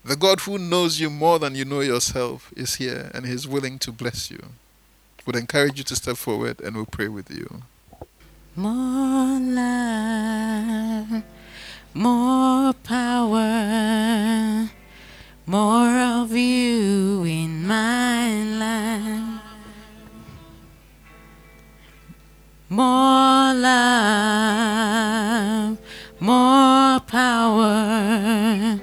The 0.05 0.15
God 0.15 0.41
who 0.41 0.57
knows 0.57 0.99
you 0.99 1.09
more 1.09 1.39
than 1.39 1.55
you 1.55 1.65
know 1.65 1.81
yourself 1.81 2.53
is 2.55 2.75
here 2.75 3.11
and 3.13 3.25
He's 3.25 3.47
willing 3.47 3.79
to 3.79 3.91
bless 3.91 4.31
you. 4.31 4.39
Would 5.25 5.35
encourage 5.35 5.77
you 5.77 5.83
to 5.83 5.95
step 5.95 6.15
forward 6.15 6.61
and 6.61 6.75
we'll 6.75 6.85
pray 6.85 7.09
with 7.09 7.29
you. 7.29 7.63
More 8.55 9.39
love, 9.39 11.23
more 11.93 12.73
power, 12.83 14.69
more 15.45 15.97
of 16.21 16.31
you 16.31 17.23
in 17.23 17.65
my 17.67 18.43
life. 18.43 19.41
More 22.69 23.53
love, 23.53 24.77
more 26.19 26.99
power, 26.99 28.79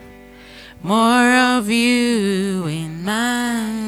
more 0.83 1.35
of 1.57 1.69
you 1.69 2.67
in 2.67 3.05
my 3.05 3.84